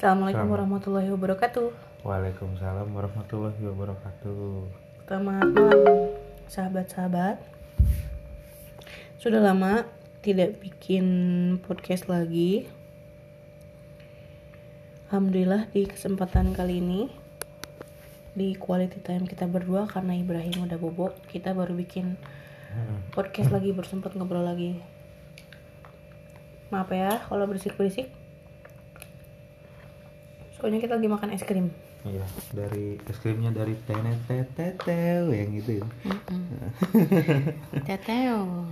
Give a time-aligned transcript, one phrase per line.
[0.00, 0.56] Assalamualaikum Salam.
[0.56, 1.66] warahmatullahi wabarakatuh.
[2.08, 4.64] Waalaikumsalam warahmatullahi wabarakatuh.
[5.04, 6.08] Selamat malam,
[6.48, 7.36] sahabat-sahabat.
[9.20, 9.84] Sudah lama
[10.24, 11.04] tidak bikin
[11.60, 12.64] podcast lagi.
[15.12, 17.12] Alhamdulillah di kesempatan kali ini
[18.32, 22.16] di quality time kita berdua karena Ibrahim udah bobo, kita baru bikin
[23.12, 24.80] podcast lagi bersempat ngobrol lagi.
[26.72, 28.19] Maaf ya kalau berisik-berisik.
[30.60, 31.72] Soalnya kita lagi makan es krim.
[32.04, 32.20] Iya,
[32.52, 35.86] dari es krimnya dari tenet tetetel yang itu ya.
[37.88, 38.68] Teteo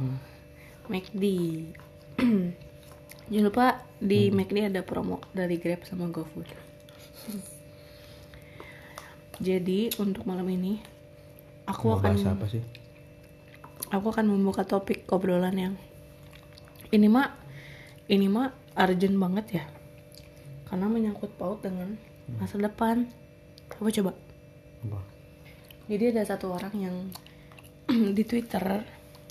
[0.93, 1.24] McD.
[3.32, 6.48] Jangan lupa di McD ada promo dari Grab sama GoFood.
[9.41, 10.82] Jadi untuk malam ini
[11.70, 12.59] Aku Mau akan apa sih?
[13.95, 15.74] Aku akan membuka topik obrolan yang
[16.91, 17.38] Ini mah
[18.10, 19.65] Ini mah urgent banget ya
[20.69, 21.97] Karena menyangkut paut dengan
[22.37, 23.09] masa depan
[23.77, 24.13] Coba coba
[24.85, 25.01] Apa?
[25.88, 26.97] Jadi ada satu orang yang
[28.16, 28.85] di Twitter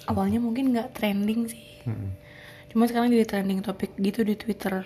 [0.09, 1.85] awalnya mungkin nggak trending sih.
[1.85, 2.11] Mm-mm.
[2.73, 4.85] Cuma sekarang jadi trending topik gitu di Twitter.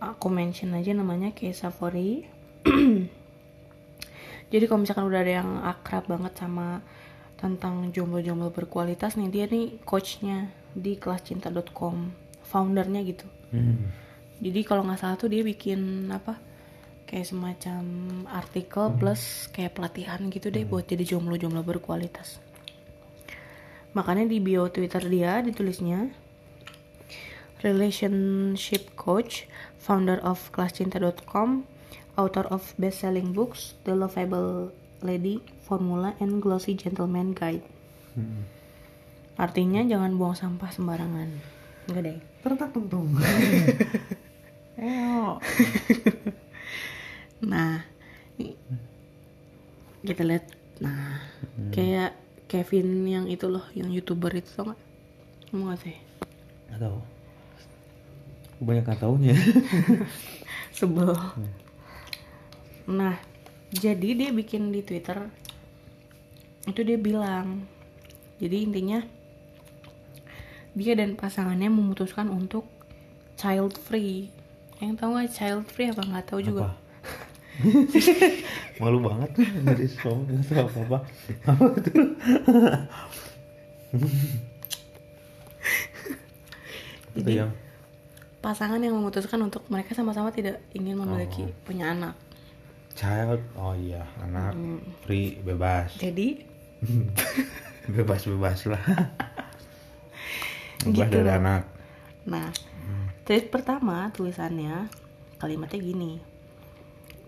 [0.00, 2.24] Aku mention aja namanya kayak Safari.
[4.52, 6.80] jadi kalau misalkan udah ada yang akrab banget sama
[7.36, 12.12] tentang jomblo-jomblo berkualitas nih dia nih coachnya di kelascinta.com
[12.48, 13.94] foundernya gitu Hmm.
[14.36, 16.36] Jadi kalau nggak salah tuh dia bikin apa
[17.06, 17.82] kayak semacam
[18.28, 22.42] artikel plus kayak pelatihan gitu deh buat jadi jomblo-jomblo berkualitas.
[23.96, 26.12] Makanya di bio twitter dia ditulisnya
[27.64, 29.48] relationship coach
[29.80, 31.64] founder of kelascinta.com
[32.20, 37.64] author of best-selling books The Lovable Lady Formula and Glossy Gentleman Guide.
[38.16, 38.48] Mm-mm.
[39.36, 41.28] artinya jangan buang sampah sembarangan.
[41.92, 42.18] Enggak deh.
[42.88, 43.12] Tung.
[47.36, 47.84] Nah,
[50.00, 50.48] kita lihat.
[50.80, 51.20] Nah,
[51.68, 52.16] kayak
[52.48, 54.80] Kevin yang itu loh, yang youtuber itu tau gak?
[55.52, 55.96] Kamu gak sih?
[56.72, 56.98] Nggak tahu.
[58.64, 59.36] Banyak nggak taunya.
[60.76, 61.12] Sebel.
[62.88, 63.20] Nah,
[63.72, 65.28] jadi dia bikin di Twitter
[66.66, 67.68] itu dia bilang,
[68.40, 69.00] jadi intinya
[70.76, 72.66] dia dan pasangannya memutuskan untuk
[73.38, 74.35] child free.
[74.76, 76.62] Yang tahu nggak child free apa nggak tahu juga.
[76.68, 76.74] Apa?
[78.84, 79.30] Malu banget
[79.64, 80.98] dari nggak tahu apa apa.
[81.48, 81.90] Apa itu?
[87.16, 87.52] Itu Jadi- yang
[88.36, 92.14] Pasangan yang memutuskan untuk mereka sama-sama tidak ingin memiliki punya anak.
[92.94, 93.42] child.
[93.58, 94.54] Oh iya, anak
[95.02, 95.90] free bebas.
[95.98, 96.46] Jadi
[97.96, 98.78] bebas bebas lah.
[100.86, 101.66] Bebas Gitu dari anak.
[102.24, 102.46] Nah,
[103.26, 104.86] tweet pertama tulisannya
[105.42, 106.12] kalimatnya gini.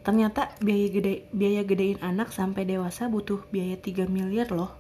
[0.07, 4.73] Ternyata biaya gede biaya gedein anak sampai dewasa butuh biaya 3 miliar loh.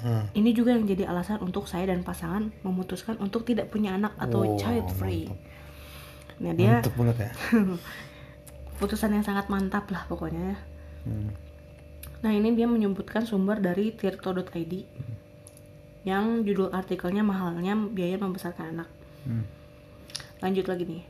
[0.00, 0.30] Hmm.
[0.32, 4.46] Ini juga yang jadi alasan untuk saya dan pasangan memutuskan untuk tidak punya anak atau
[4.46, 5.28] Oh, child free.
[6.40, 7.30] Nah, dia Mantep banget ya.
[8.80, 10.56] putusan yang sangat mantap lah pokoknya.
[11.04, 11.34] Hmm.
[12.24, 14.72] Nah, ini dia menyebutkan sumber dari tirto.id
[16.08, 18.88] yang judul artikelnya mahalnya biaya membesarkan anak.
[19.28, 19.44] Hmm.
[20.40, 21.04] Lanjut lagi nih.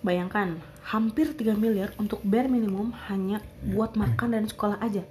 [0.00, 5.04] Bayangkan, hampir 3 miliar untuk bare minimum hanya buat makan dan sekolah aja.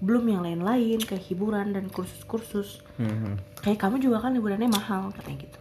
[0.00, 2.80] Belum yang lain-lain kayak hiburan dan kursus-kursus.
[2.96, 3.36] Hmm.
[3.60, 5.60] Kayak kamu juga kan liburannya mahal katanya gitu.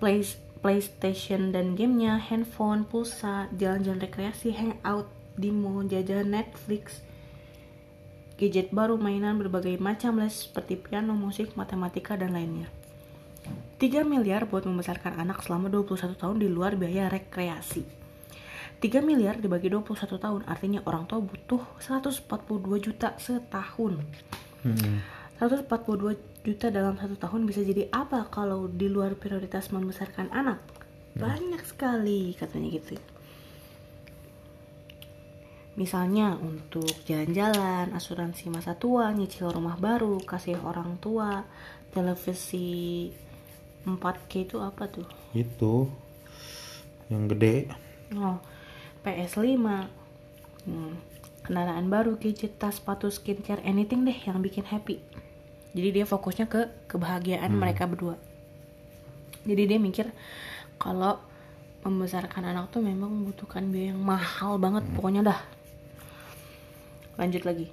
[0.00, 0.24] Play,
[0.64, 7.04] PlayStation dan gamenya, handphone, pulsa, jalan-jalan rekreasi, hangout, demo, jajan Netflix,
[8.40, 12.72] gadget baru, mainan berbagai macam les seperti piano, musik, matematika, dan lainnya.
[13.80, 17.80] 3 miliar buat membesarkan anak selama 21 tahun di luar biaya rekreasi.
[18.76, 23.96] 3 miliar dibagi 21 tahun artinya orang tua butuh 142 juta setahun.
[24.60, 25.00] Hmm.
[25.40, 30.60] 142 juta dalam satu tahun bisa jadi apa kalau di luar prioritas membesarkan anak?
[31.16, 33.00] Banyak sekali katanya gitu.
[35.80, 41.48] Misalnya untuk jalan-jalan, asuransi masa tua, nyicil rumah baru, kasih orang tua,
[41.96, 43.08] televisi
[43.88, 45.06] 4K itu apa tuh?
[45.32, 45.88] Itu
[47.08, 47.70] yang gede.
[48.14, 48.38] Oh,
[49.06, 49.46] PS5
[50.66, 50.92] hmm,
[51.46, 55.00] kendaraan baru, gadget, tas, sepatu, skincare, anything deh yang bikin happy.
[55.70, 58.18] Jadi dia fokusnya ke kebahagiaan mereka berdua.
[59.46, 60.10] Jadi dia mikir
[60.76, 61.22] kalau
[61.80, 65.40] membesarkan anak tuh memang membutuhkan biaya yang mahal banget pokoknya dah.
[67.16, 67.72] Lanjut lagi.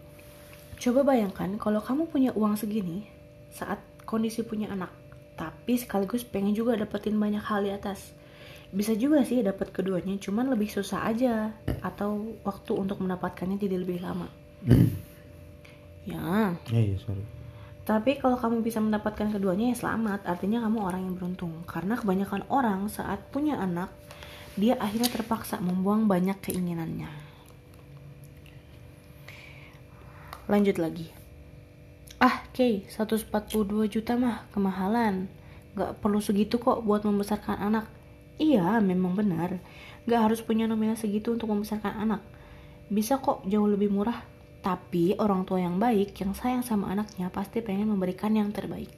[0.77, 3.09] Coba bayangkan kalau kamu punya uang segini
[3.51, 4.94] saat kondisi punya anak,
[5.38, 8.18] tapi sekaligus pengen juga dapetin banyak hal di atas.
[8.68, 11.56] bisa juga sih dapat keduanya cuman lebih susah aja.
[11.80, 14.28] Atau waktu untuk mendapatkannya jadi lebih lama.
[16.07, 16.56] Ya.
[16.72, 17.19] Ya iya sorry.
[17.84, 20.24] Tapi kalau kamu bisa mendapatkan keduanya ya selamat.
[20.24, 21.51] Artinya kamu orang yang beruntung.
[21.68, 23.92] Karena kebanyakan orang saat punya anak
[24.56, 27.12] dia akhirnya terpaksa membuang banyak keinginannya.
[30.48, 31.17] Lanjut lagi
[32.57, 35.30] ah Kay 142 juta mah kemahalan
[35.77, 37.86] Gak perlu segitu kok buat membesarkan anak
[38.38, 39.57] Iya, memang benar.
[40.06, 42.21] Gak harus punya nominal segitu untuk membesarkan anak.
[42.88, 44.21] Bisa kok jauh lebih murah.
[44.62, 48.94] Tapi orang tua yang baik, yang sayang sama anaknya, pasti pengen memberikan yang terbaik.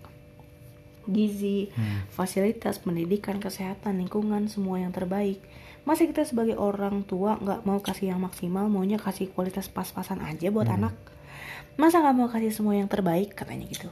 [1.08, 1.72] Gizi,
[2.12, 5.40] fasilitas, pendidikan, kesehatan, lingkungan, semua yang terbaik.
[5.88, 10.52] Masa kita sebagai orang tua nggak mau kasih yang maksimal, maunya kasih kualitas pas-pasan aja
[10.52, 10.94] buat anak?
[11.80, 13.36] Masa nggak mau kasih semua yang terbaik?
[13.36, 13.88] Katanya gitu.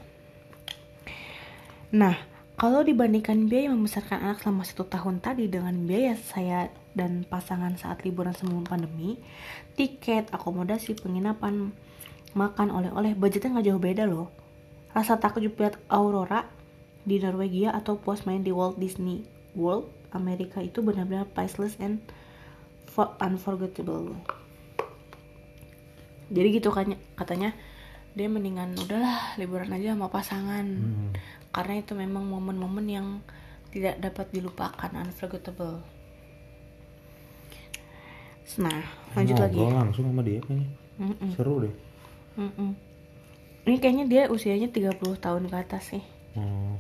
[1.96, 2.20] Nah,
[2.58, 8.02] kalau dibandingkan biaya membesarkan anak selama satu tahun tadi dengan biaya saya dan pasangan saat
[8.02, 9.22] liburan sebelum pandemi,
[9.78, 11.72] tiket, akomodasi, penginapan,
[12.34, 14.34] makan, oleh-oleh, budgetnya nggak jauh beda loh.
[14.92, 16.50] Rasa takjub lihat Aurora
[17.06, 19.24] di Norwegia atau puas main di Walt Disney
[19.54, 22.02] World Amerika itu benar-benar priceless and
[22.90, 24.18] for- unforgettable.
[26.28, 27.56] Jadi gitu kan katanya
[28.18, 30.66] dia mendingan udahlah liburan aja sama pasangan.
[30.66, 31.14] Hmm.
[31.48, 33.08] karena itu memang momen-momen yang
[33.74, 35.82] tidak dapat dilupakan unforgettable.
[38.62, 38.86] Nah
[39.18, 39.58] lanjut lagi.
[39.58, 40.70] Ngobrol langsung sama dia kayaknya.
[40.98, 41.74] Mm-mm, seru deh.
[42.38, 42.74] Mm-mm.
[43.66, 46.04] ini kayaknya dia usianya 30 tahun ke atas sih.
[46.38, 46.78] Hmm.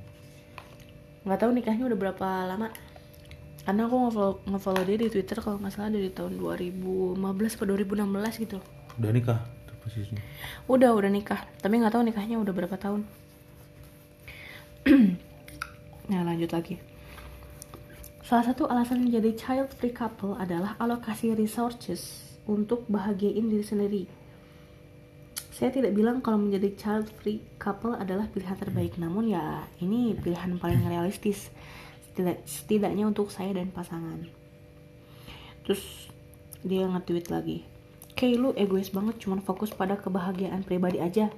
[1.25, 2.69] nggak tahu nikahnya udah berapa lama.
[3.65, 8.45] Karena aku nge-follow, nge-follow dia di twitter kalau nggak salah dari tahun 2015 ke 2016
[8.45, 8.61] gitu
[8.97, 9.39] udah nikah?
[9.69, 10.23] Tuh posisinya.
[10.65, 11.45] Udah udah nikah.
[11.61, 13.01] Tapi nggak tahu nikahnya udah berapa tahun.
[16.07, 16.79] Nah lanjut lagi.
[18.23, 24.03] Salah satu alasan menjadi child free couple adalah alokasi resources untuk bahagiain diri sendiri.
[25.51, 30.55] Saya tidak bilang kalau menjadi child free couple adalah pilihan terbaik namun ya ini pilihan
[30.55, 31.51] paling realistis.
[32.07, 34.23] Setidak- setidaknya untuk saya dan pasangan.
[35.67, 36.07] Terus
[36.63, 37.76] dia nge-tweet lagi
[38.17, 41.29] Kayak lu egois banget cuman fokus pada kebahagiaan pribadi aja.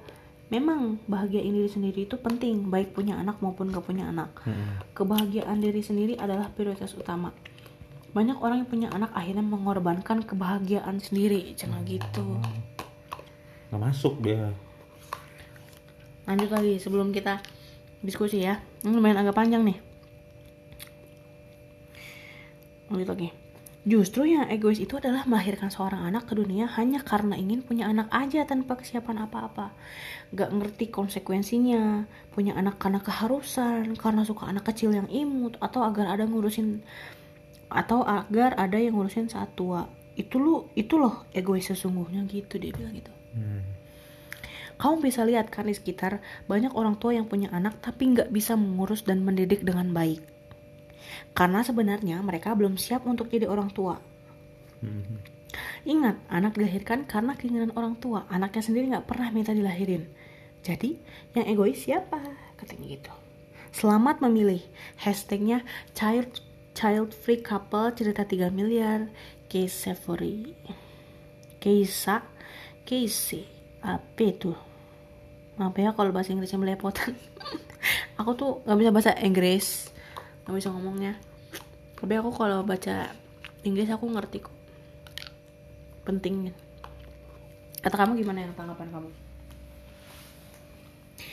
[0.48, 4.32] Memang bahagiain diri sendiri itu penting Baik punya anak maupun gak punya anak.
[4.42, 4.80] Hmm.
[4.96, 7.36] Kebahagiaan diri sendiri adalah prioritas utama.
[8.16, 12.42] Banyak orang yang punya anak akhirnya mengorbankan kebahagiaan sendiri Cina gitu.
[13.70, 14.50] Nggak masuk dia.
[16.26, 17.38] Lanjut lagi sebelum kita
[18.02, 18.58] diskusi ya.
[18.82, 19.78] Ini lumayan agak panjang nih.
[22.90, 23.39] Lanjut lagi
[23.80, 28.12] Justru yang egois itu adalah melahirkan seorang anak ke dunia hanya karena ingin punya anak
[28.12, 29.72] aja tanpa kesiapan apa-apa.
[30.36, 32.04] Gak ngerti konsekuensinya,
[32.36, 36.84] punya anak karena keharusan, karena suka anak kecil yang imut, atau agar ada ngurusin
[37.72, 39.88] atau agar ada yang ngurusin saat tua.
[40.12, 43.12] Itu lu, itu loh egois sesungguhnya gitu dia bilang gitu.
[43.32, 43.64] Hmm.
[44.76, 48.60] Kamu bisa lihat kan di sekitar banyak orang tua yang punya anak tapi nggak bisa
[48.60, 50.20] mengurus dan mendidik dengan baik.
[51.32, 53.98] Karena sebenarnya mereka belum siap untuk jadi orang tua.
[55.84, 58.28] Ingat, anak dilahirkan karena keinginan orang tua.
[58.28, 60.04] Anaknya sendiri nggak pernah minta dilahirin.
[60.60, 61.00] Jadi,
[61.32, 62.20] yang egois siapa?
[62.60, 63.12] Katanya gitu.
[63.72, 64.60] Selamat memilih.
[65.00, 65.64] Hashtagnya
[65.96, 66.42] child
[66.76, 69.08] child free couple cerita 3 miliar.
[69.50, 70.52] Case Savory.
[71.58, 72.22] Keisa.
[72.84, 73.46] Casey.
[73.80, 74.52] Apa itu?
[75.56, 77.16] Maaf ya kalau bahasa Inggrisnya melepotan.
[78.20, 79.92] aku tuh nggak bisa bahasa Inggris.
[80.50, 81.14] Nggak bisa ngomongnya.
[81.94, 83.14] Tapi aku kalau baca
[83.62, 84.56] Inggris aku ngerti kok
[86.00, 86.50] pentingnya
[87.80, 89.10] kata kamu gimana yang tanggapan kamu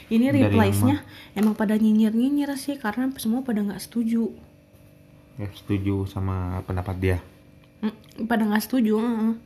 [0.07, 4.31] ini replies-nya emang pada nyinyir-nyinyir sih karena semua pada nggak setuju
[5.36, 7.17] ya setuju sama pendapat dia
[7.77, 8.97] Mm, pada nggak setuju.
[8.97, 9.38] Hmm.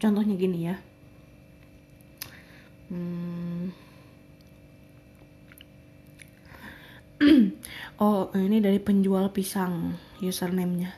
[0.00, 0.76] contohnya gini ya
[2.88, 3.68] Hmm.
[8.04, 10.94] oh ini dari penjual pisang username-nya.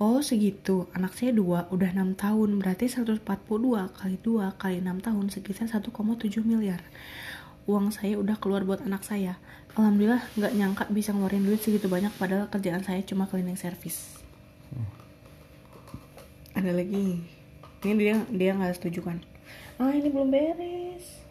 [0.00, 0.88] Oh segitu.
[0.96, 2.56] Anak saya dua udah enam tahun.
[2.56, 3.20] Berarti 142
[3.92, 5.92] kali 2 kali 6 tahun sekitar 1,7
[6.42, 6.80] miliar.
[7.68, 9.38] Uang saya udah keluar buat anak saya.
[9.78, 14.18] Alhamdulillah nggak nyangka bisa ngeluarin duit segitu banyak padahal kerjaan saya cuma cleaning service.
[16.56, 17.22] Ada lagi?
[17.84, 19.18] Ini dia dia nggak setuju kan?
[19.78, 21.21] Ah ini belum beres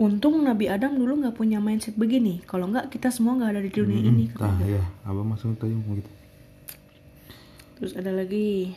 [0.00, 2.40] Untung Nabi Adam dulu nggak punya mindset begini.
[2.48, 4.32] Kalau nggak kita semua nggak ada di dunia ini.
[4.32, 4.80] nah katanya.
[4.80, 6.10] ya abang masuk tadi gitu
[7.76, 8.76] Terus ada lagi.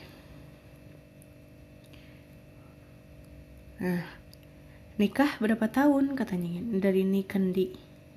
[3.84, 4.04] Nah,
[4.96, 7.74] nikah berapa tahun katanya dari Nikandi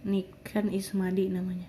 [0.07, 1.67] Nikan Ismadi namanya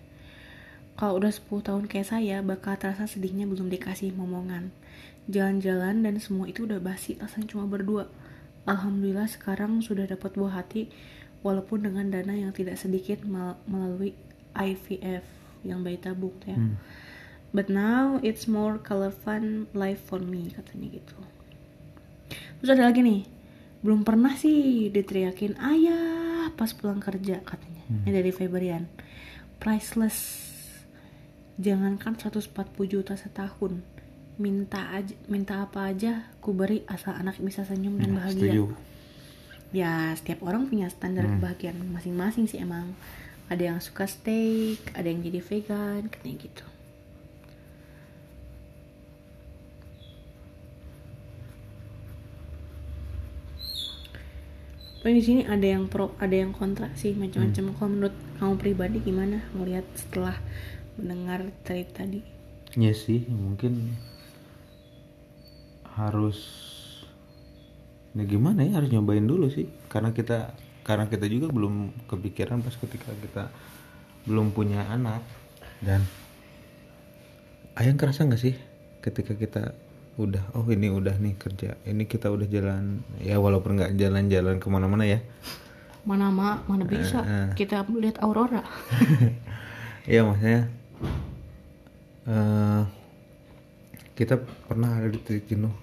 [0.98, 4.70] kalau udah 10 tahun kayak saya bakal terasa sedihnya belum dikasih momongan
[5.32, 8.12] jalan-jalan dan semua itu udah basi rasanya cuma berdua
[8.68, 10.92] Alhamdulillah sekarang sudah dapat buah hati
[11.42, 13.22] walaupun dengan dana yang tidak sedikit
[13.66, 14.14] melalui
[14.54, 15.24] IVF
[15.62, 16.78] yang bayi tabung ya Hmm.
[17.48, 21.16] But now it's more color fun life for me katanya gitu.
[22.60, 23.24] Terus ada lagi nih,
[23.80, 27.88] belum pernah sih diteriakin ayah pas pulang kerja katanya.
[28.04, 28.84] Ini dari Febrian.
[29.64, 30.20] Priceless.
[31.58, 32.52] Jangankan 140
[32.86, 33.80] juta setahun.
[34.38, 38.54] Minta aja, minta apa aja ku beri asal anak bisa senyum dan Nah, bahagia.
[38.54, 38.64] setuju
[39.76, 42.96] Ya, setiap orang punya standar kebahagiaan masing-masing sih emang.
[43.48, 46.66] Ada yang suka steak, ada yang jadi vegan, katanya gitu.
[55.08, 57.72] Tapi di sini ada yang pro, ada yang kontra sih macam-macam.
[57.80, 60.36] Kalau menurut kamu pribadi gimana ngelihat setelah
[61.00, 62.20] mendengar cerita tadi?
[62.76, 63.96] Iya sih, mungkin
[65.96, 66.68] harus
[68.18, 72.74] ya gimana ya harus nyobain dulu sih karena kita karena kita juga belum kepikiran pas
[72.74, 73.44] ketika kita
[74.26, 75.22] belum punya anak
[75.86, 76.02] dan
[77.78, 78.56] ayang kerasa nggak sih
[79.06, 79.78] ketika kita
[80.18, 84.68] udah oh ini udah nih kerja ini kita udah jalan ya walaupun nggak jalan-jalan ke
[84.68, 85.22] mana-mana ya
[86.08, 87.50] Mana ma, mana bisa Eh, eh.
[87.60, 88.64] kita lihat aurora.
[90.08, 90.72] Iya maksudnya
[92.24, 92.84] eh
[94.16, 95.76] kita pernah ada di titik jenuh.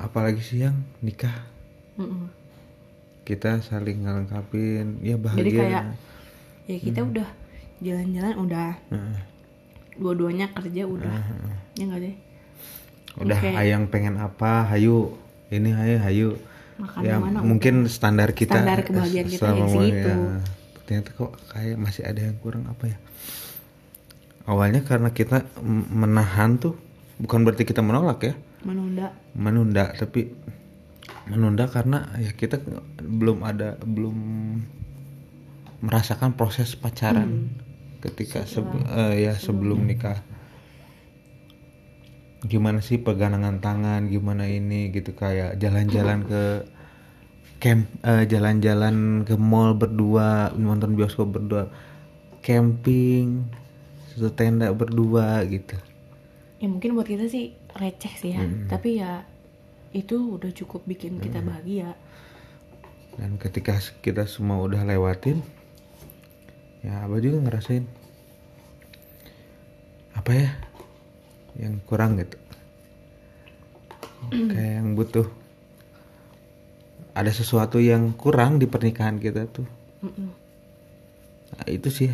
[0.00, 1.44] Apalagi sih yang nikah
[2.00, 2.32] Mm-mm.
[3.28, 5.44] kita saling ngelengkapin ya bahagia.
[5.44, 5.84] Jadi kayak
[6.64, 7.28] ya kita udah
[7.84, 8.68] jalan-jalan udah
[10.00, 11.12] dua-duanya kerja udah
[11.76, 12.16] ya nggak deh
[13.20, 13.50] udah Oke.
[13.58, 15.12] ayang pengen apa, hayu
[15.50, 16.28] ini hayu hayu.
[16.80, 20.08] Makan ya mana mungkin standar kita Standar kebahagiaan kita yang segitu.
[20.08, 20.16] ya,
[20.88, 22.96] ternyata kok kayak masih ada yang kurang apa ya?
[24.48, 25.44] Awalnya karena kita
[25.92, 26.78] menahan tuh
[27.20, 28.34] bukan berarti kita menolak ya.
[28.90, 29.06] Menunda.
[29.38, 30.34] Menunda tapi
[31.30, 32.58] menunda karena ya kita
[32.98, 34.16] belum ada belum
[35.80, 37.54] merasakan proses pacaran
[38.02, 40.18] ketika sebe- eh, ya sebelum nikah.
[42.40, 46.42] Gimana sih pegangan tangan gimana ini gitu kayak jalan-jalan ke
[47.60, 51.68] camp eh, jalan-jalan ke mall berdua nonton bioskop berdua
[52.40, 53.44] camping
[54.08, 55.76] satu tenda berdua gitu
[56.60, 58.44] ya mungkin buat kita sih receh sih ya.
[58.68, 59.24] Tapi ya
[59.96, 61.96] itu udah cukup bikin kita bahagia.
[63.16, 65.40] Dan ketika kita semua udah lewatin
[66.84, 67.88] ya abah juga ngerasain.
[70.14, 70.50] Apa ya?
[71.56, 72.38] Yang kurang gitu.
[74.30, 75.26] Kayak yang butuh.
[77.16, 79.66] Ada sesuatu yang kurang di pernikahan kita tuh.
[80.00, 80.32] Mm-mm.
[81.52, 82.08] nah, itu sih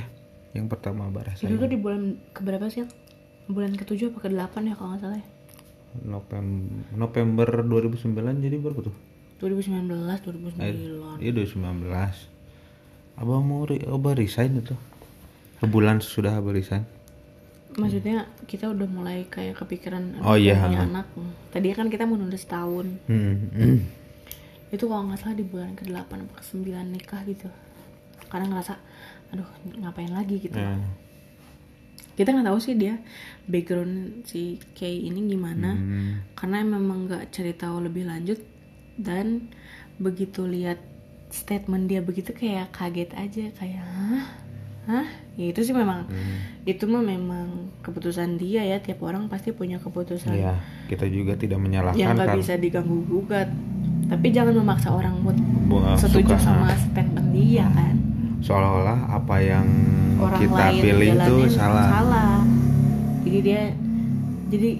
[0.59, 2.83] yang pertama abah itu rasain tuh di bulan keberapa sih?
[3.47, 5.27] Bulan ketujuh apa ke delapan ya kalau nggak salah ya?
[5.97, 8.13] November November 2009
[8.43, 8.97] jadi berapa tuh?
[9.37, 9.87] 2019
[10.57, 11.89] 2009 Iya 2019
[13.17, 14.77] Abah mau re- Abah resign itu.
[15.57, 16.85] Sebulan sudah Abah resign.
[17.77, 20.57] Maksudnya kita udah mulai kayak kepikiran Oh, iya.
[20.61, 21.07] punya anak.
[21.49, 23.35] Tadi kan kita mau nunda setahun hmm.
[23.53, 23.79] hmm.
[24.69, 27.49] itu kalau nggak salah di bulan ke 8 apa ke 9 nikah gitu.
[28.29, 28.75] Karena ngerasa
[29.33, 30.37] aduh ngapain lagi?
[30.41, 30.57] gitu.
[30.57, 30.77] Nah,
[32.17, 32.97] kita nggak tahu sih dia
[33.45, 35.77] background si Kay ini gimana.
[35.77, 36.25] Hmm.
[36.33, 38.41] karena memang nggak cari tahu lebih lanjut
[38.97, 39.53] dan
[40.01, 40.81] begitu lihat
[41.29, 44.27] statement dia begitu kayak kaget aja kayak hah?
[44.87, 45.07] Hah?
[45.35, 46.07] Ya itu sih memang
[46.63, 48.79] itu mah memang keputusan dia ya.
[48.79, 50.31] Tiap orang pasti punya keputusan.
[50.31, 50.55] Ya
[50.87, 52.39] kita juga tidak menyalahkan yang nggak kan.
[52.39, 53.51] bisa diganggu gugat.
[54.07, 55.35] Tapi jangan memaksa orang buat
[55.67, 58.06] Bu- setuju suka, sama statement dia kan
[58.41, 59.67] Seolah-olah apa yang
[60.17, 61.87] orang kita lain pilih itu salah.
[61.91, 62.35] salah.
[63.23, 63.63] Jadi dia
[64.47, 64.71] jadi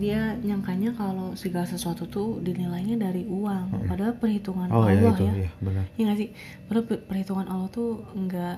[0.00, 5.22] dia nyangkanya kalau segala sesuatu tuh dinilainya dari uang padahal perhitungan Oh ya Allah itu
[5.22, 5.32] ya.
[5.36, 5.84] ya benar.
[5.92, 6.28] Iya nggak sih?
[6.64, 8.56] Padahal per- perhitungan Allah tuh nggak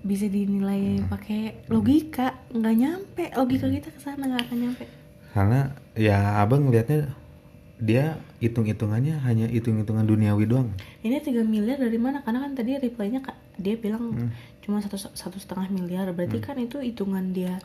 [0.00, 3.24] bisa dinilai pakai logika nggak nyampe.
[3.30, 4.84] Logika kita ke sana nggak akan nyampe.
[5.30, 5.60] Karena
[5.94, 7.14] ya abang ngelihatnya
[7.78, 10.68] dia hitung-hitungannya hanya hitung-hitungan duniawi doang.
[11.00, 12.20] Ini 3 miliar dari mana?
[12.20, 14.32] Karena kan tadi reply-nya Kak, dia bilang
[14.64, 16.08] cuma satu satu setengah miliar.
[16.16, 17.60] Berarti kan itu hitungan dia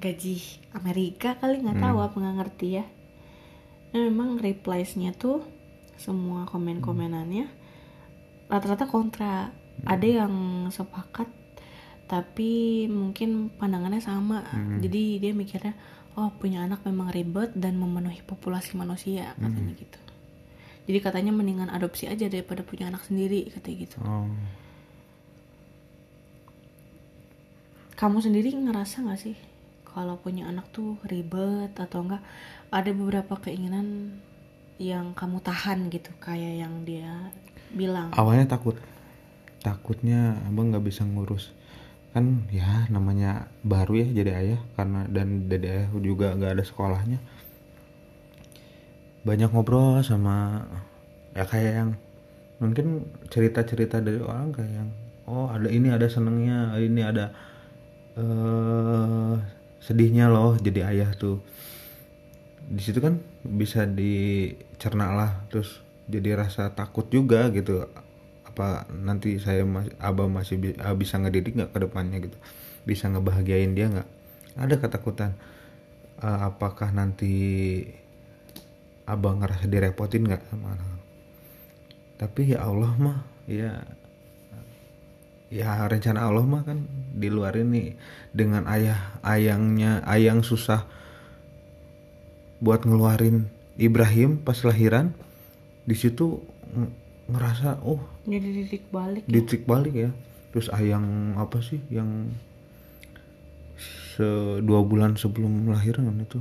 [0.00, 0.40] gaji
[0.76, 2.84] Amerika kali nggak tahu apa nggak ngerti ya.
[3.94, 5.44] Nah, memang replies-nya tuh
[5.94, 7.46] semua komen-komenannya
[8.50, 9.52] rata-rata kontra.
[9.84, 10.34] Ada yang
[10.70, 11.26] sepakat
[12.06, 14.46] tapi mungkin pandangannya sama.
[14.80, 15.74] Jadi dia mikirnya
[16.14, 19.98] oh punya anak memang ribet dan memenuhi populasi manusia katanya gitu
[20.84, 23.96] jadi katanya mendingan adopsi aja daripada punya anak sendiri katanya gitu.
[24.04, 24.28] Oh.
[27.96, 29.36] Kamu sendiri ngerasa nggak sih
[29.88, 32.20] kalau punya anak tuh ribet atau enggak
[32.68, 34.18] ada beberapa keinginan
[34.76, 37.32] yang kamu tahan gitu kayak yang dia
[37.72, 38.12] bilang.
[38.12, 38.76] Awalnya takut.
[39.64, 41.54] Takutnya abang nggak bisa ngurus.
[42.12, 47.18] Kan ya namanya baru ya jadi ayah karena dan dede ayah juga nggak ada sekolahnya
[49.24, 50.64] banyak ngobrol sama
[51.32, 51.90] ya kayak yang
[52.60, 54.90] mungkin cerita-cerita dari orang kayak yang
[55.24, 57.32] oh ada ini ada senengnya ini ada
[58.14, 59.34] eh
[59.84, 61.44] sedihnya loh jadi ayah tuh.
[62.64, 67.84] Di situ kan bisa dicerna lah terus jadi rasa takut juga gitu.
[68.48, 72.38] Apa nanti saya masih abah masih ah, bisa ngedidik nggak ke depannya gitu?
[72.88, 74.08] Bisa ngebahagiain dia nggak?
[74.56, 75.36] Ada ketakutan.
[76.24, 77.34] Eh, apakah nanti
[79.04, 80.42] abah ngerasa direpotin nggak?
[80.48, 80.94] Sama anak
[82.14, 83.18] tapi ya Allah mah
[83.50, 83.82] ya
[85.50, 87.94] ya rencana Allah mah kan di luar ini
[88.30, 90.86] dengan ayah ayangnya ayang susah
[92.62, 95.12] buat ngeluarin Ibrahim pas lahiran
[95.84, 96.40] di situ
[96.72, 96.94] ng-
[97.24, 100.10] ngerasa oh jadi titik balik titik balik ya.
[100.54, 102.30] Terus ayang apa sih yang
[104.14, 104.24] se
[104.62, 106.38] dua bulan sebelum lahiran itu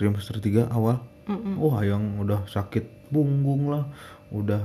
[0.00, 1.54] trimester 3 awal Mm-mm.
[1.62, 3.86] oh ayang udah sakit punggung lah
[4.34, 4.62] udah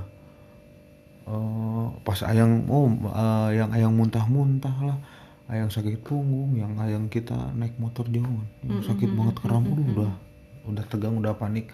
[1.30, 4.98] eh, pas ayang oh eh, yang ayang muntah-muntah lah
[5.46, 10.12] ayang sakit punggung yang ayang kita naik motor jauh yang sakit banget kram Aduh, udah
[10.66, 11.70] udah tegang udah panik.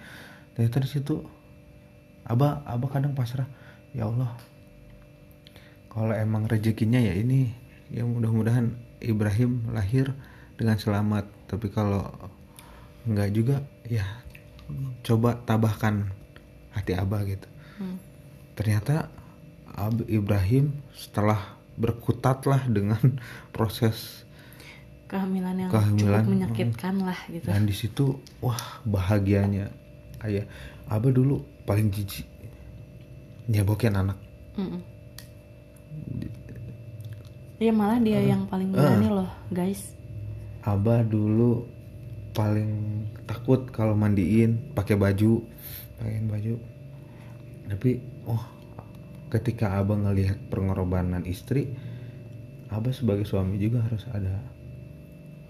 [0.51, 1.23] Ternyata di situ
[2.27, 3.47] abah abah kadang pasrah
[3.95, 4.29] ya Allah
[5.91, 7.51] kalau emang rezekinya ya ini
[7.91, 8.71] ya mudah-mudahan
[9.03, 10.15] Ibrahim lahir
[10.55, 12.07] dengan selamat tapi kalau
[13.03, 13.55] enggak juga
[13.89, 14.05] ya
[15.01, 16.09] coba tabahkan
[16.71, 17.47] hati abah gitu.
[17.81, 17.97] Hmm.
[18.53, 19.09] ternyata
[19.71, 22.99] Ab Ibrahim setelah berkutatlah dengan
[23.55, 24.27] proses
[25.11, 27.45] kehamilan yang Kehamilan, cukup menyakitkan lah gitu.
[27.47, 29.67] Dan di situ wah bahagianya.
[30.23, 30.47] Ayah
[30.87, 32.27] abah dulu paling jijik.
[33.51, 34.15] Nyebokin anak.
[34.55, 34.79] Mm-mm.
[37.59, 39.91] Iya malah dia yang paling berani loh guys.
[40.63, 41.67] Abah dulu
[42.31, 45.43] paling takut kalau mandiin pakai baju
[45.99, 46.55] pakein baju.
[47.67, 47.89] Tapi
[48.25, 48.43] oh
[49.31, 51.71] ketika abah ngelihat pengorbanan istri
[52.67, 54.39] abah sebagai suami juga harus ada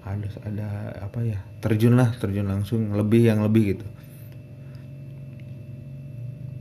[0.01, 3.85] harus ada apa ya terjun lah terjun langsung lebih yang lebih gitu.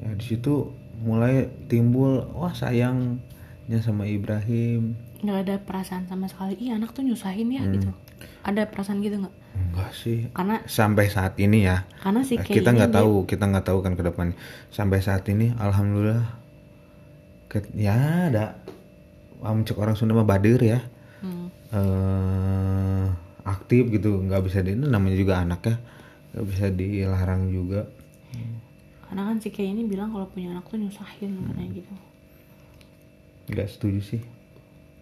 [0.01, 4.97] Ya di situ mulai timbul wah sayangnya sama Ibrahim.
[5.21, 6.57] Nggak ada perasaan sama sekali.
[6.61, 7.73] Iya anak tuh nyusahin ya Hmm.
[7.77, 7.91] gitu.
[8.45, 10.31] Ada perasaan gitu nggak enggak sih.
[10.31, 11.83] Karena sampai saat ini ya.
[11.99, 14.33] Karena sih kita nggak tahu kita nggak tahu kan ke depan.
[14.69, 16.27] Sampai saat ini alhamdulillah
[17.47, 17.95] ke- ya
[18.27, 18.59] ada.
[19.41, 20.81] Am cek orang Sunda mah badir ya.
[21.21, 21.49] Hmm.
[21.71, 23.07] eh
[23.43, 25.77] aktif gitu nggak bisa di namanya juga anak ya.
[26.31, 27.87] Nggak bisa dilarang juga.
[29.03, 31.47] Karena kan si kayak ini bilang kalau punya anak tuh nyusahin Hmm.
[31.49, 31.95] katanya gitu.
[33.49, 34.23] Nggak setuju sih.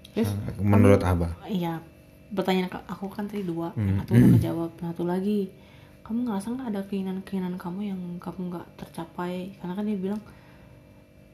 [0.08, 1.36] Terus, menurut abah.
[1.44, 1.78] Iya
[2.32, 3.88] pertanyaan aku kan tadi dua Hmm.
[3.88, 5.40] yang satu udah kejawab yang satu lagi
[6.04, 9.52] kamu ngerasa nggak ada keinginan-keinginan kamu yang kamu nggak tercapai?
[9.60, 10.22] Karena kan dia bilang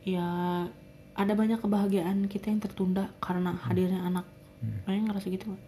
[0.02, 0.26] ya
[1.14, 4.26] ada banyak kebahagiaan kita yang tertunda karena hadirnya anak.
[4.64, 4.80] Hmm.
[4.88, 5.62] kalian ngerasa gitu nggak?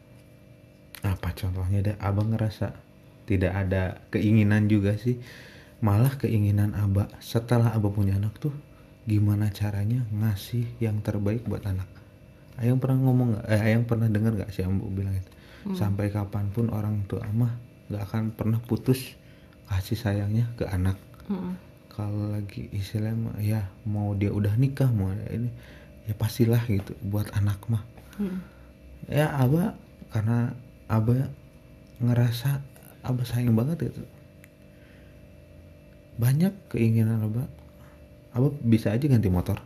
[1.07, 1.97] Apa contohnya deh?
[2.03, 2.75] Abang ngerasa
[3.31, 5.23] tidak ada keinginan juga sih.
[5.79, 7.07] Malah keinginan abah.
[7.23, 8.55] Setelah abah punya anak tuh
[9.07, 11.87] gimana caranya ngasih yang terbaik buat anak
[12.61, 15.31] ayang pernah ngomong eh ayang pernah dengar nggak si ambu bilang itu?
[15.75, 17.51] Sampai kapan pun orang tua mah
[17.90, 19.19] nggak akan pernah putus
[19.66, 20.95] kasih sayangnya ke anak.
[21.27, 21.59] Mm-mm.
[21.90, 25.51] kalau lagi istilahnya ya mau dia udah nikah mau ini
[26.07, 27.83] ya pastilah gitu buat anak mah.
[28.23, 28.38] Mm-mm.
[29.11, 29.75] ya abah
[30.14, 30.55] karena
[30.87, 31.27] abah
[31.99, 32.62] ngerasa
[33.03, 34.07] abah sayang banget itu
[36.16, 37.51] banyak keinginan abah.
[38.38, 39.59] Abah bisa aja ganti motor.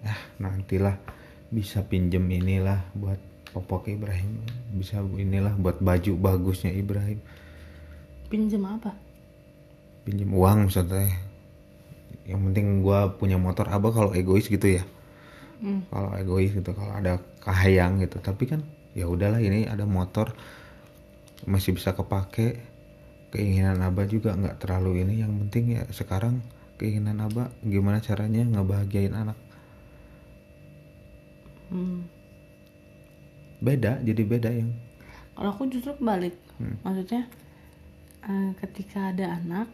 [0.00, 0.96] Ya nantilah
[1.50, 3.18] bisa pinjem inilah buat
[3.50, 4.40] popok Ibrahim.
[4.72, 7.18] Bisa inilah buat baju bagusnya Ibrahim.
[8.30, 8.94] Pinjem apa?
[10.06, 11.10] Pinjem uang maksudnya
[12.24, 13.66] yang penting gua punya motor.
[13.66, 14.84] Abah kalau egois gitu ya.
[15.60, 15.92] Mm.
[15.92, 18.22] kalau egois gitu kalau ada kahayang gitu.
[18.22, 20.32] Tapi kan ya udahlah ini ada motor.
[21.44, 22.62] Masih bisa kepake.
[23.30, 25.26] Keinginan abah juga nggak terlalu ini.
[25.26, 26.40] Yang penting ya sekarang
[26.78, 29.49] keinginan abah gimana caranya ngebahagiain anak
[31.70, 32.02] Mm.
[33.60, 34.70] beda jadi beda yang
[35.32, 36.76] kalau aku justru kebalik Hmm.
[36.84, 37.24] maksudnya
[38.20, 39.72] eh, ketika ada anak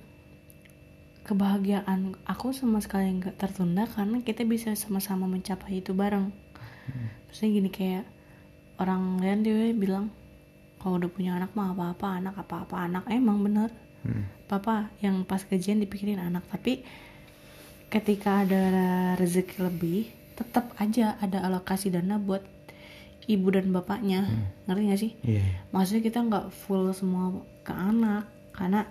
[1.26, 6.30] kebahagiaan aku sama sekali nggak tertunda karena kita bisa sama-sama mencapai itu bareng
[7.26, 8.04] maksudnya gini kayak
[8.78, 10.14] orang lain dia bilang
[10.78, 13.70] kalau udah punya anak mah apa-apa anak apa-apa anak emang bener
[14.06, 14.22] Hmm.
[14.46, 16.87] papa yang pas gajian dipikirin anak tapi
[17.90, 18.62] ketika ada
[19.18, 20.06] rezeki lebih
[20.37, 22.44] tetap aja ada alokasi dana buat
[23.27, 24.22] ibu dan bapaknya.
[24.64, 25.12] Ngerti gak sih?
[25.25, 25.42] Iya.
[25.68, 28.87] maksudnya kita nggak full semua ke anak karena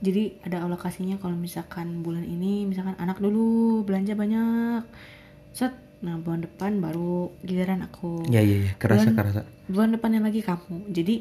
[0.00, 4.82] jadi ada alokasinya kalau misalkan bulan ini misalkan anak dulu belanja banyak.
[5.50, 8.24] Set nah bulan depan baru giliran aku.
[8.26, 8.72] Iya iya iya.
[8.74, 9.40] Kerasa Bulan- kerasa.
[9.66, 10.88] bulan depannya lagi kamu.
[10.88, 11.14] Jadi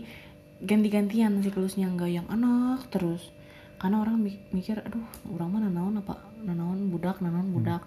[0.61, 3.27] ganti-gantian siklusnya nggak yang anak terus.
[3.75, 7.83] Karena orang mi- mikir aduh orang mana nanaon apa nanaon budak nanaon budak.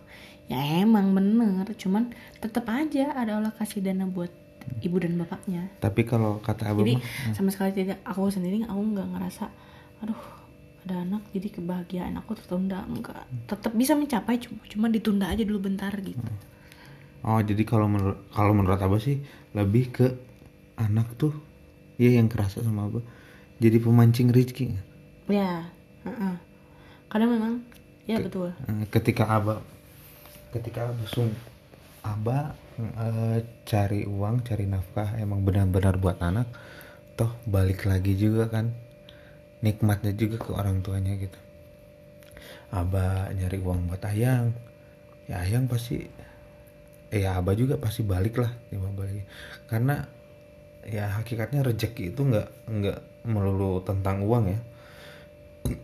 [0.50, 2.12] Ya emang bener cuman
[2.42, 4.30] tetap aja ada alokasi dana buat
[4.82, 5.70] ibu dan bapaknya.
[5.82, 7.98] Tapi kalau kata abang jadi mah, sama sekali tidak.
[8.06, 9.44] Aku sendiri aku nggak ngerasa
[10.02, 10.22] aduh
[10.82, 12.84] ada anak jadi kebahagiaan aku tertunda.
[12.86, 16.18] Enggak tetap bisa mencapai cuma cuma ditunda aja dulu bentar gitu.
[17.22, 19.22] Oh jadi kalau menurut kalau menurut abah sih
[19.54, 20.06] lebih ke
[20.74, 21.34] anak tuh
[21.98, 23.04] ya yang kerasa sama abah.
[23.62, 24.74] Jadi pemancing rezeki.
[25.30, 25.70] ya
[26.02, 26.34] heeh.
[27.06, 27.62] kadang memang
[28.06, 28.50] ya betul.
[28.66, 29.58] Eh, ketika abah
[30.52, 31.32] ketika abah sung
[32.02, 36.50] abah eh, cari uang cari nafkah emang benar-benar buat anak
[37.14, 38.74] toh balik lagi juga kan
[39.62, 41.38] nikmatnya juga ke orang tuanya gitu.
[42.74, 44.50] Abah nyari uang buat ayang
[45.30, 46.02] ya ayang pasti
[47.12, 49.22] eh, ya abah juga pasti balik lah tiba balik.
[49.70, 50.02] Karena
[50.82, 52.98] ya hakikatnya rezeki itu nggak nggak
[53.30, 54.60] melulu tentang uang ya.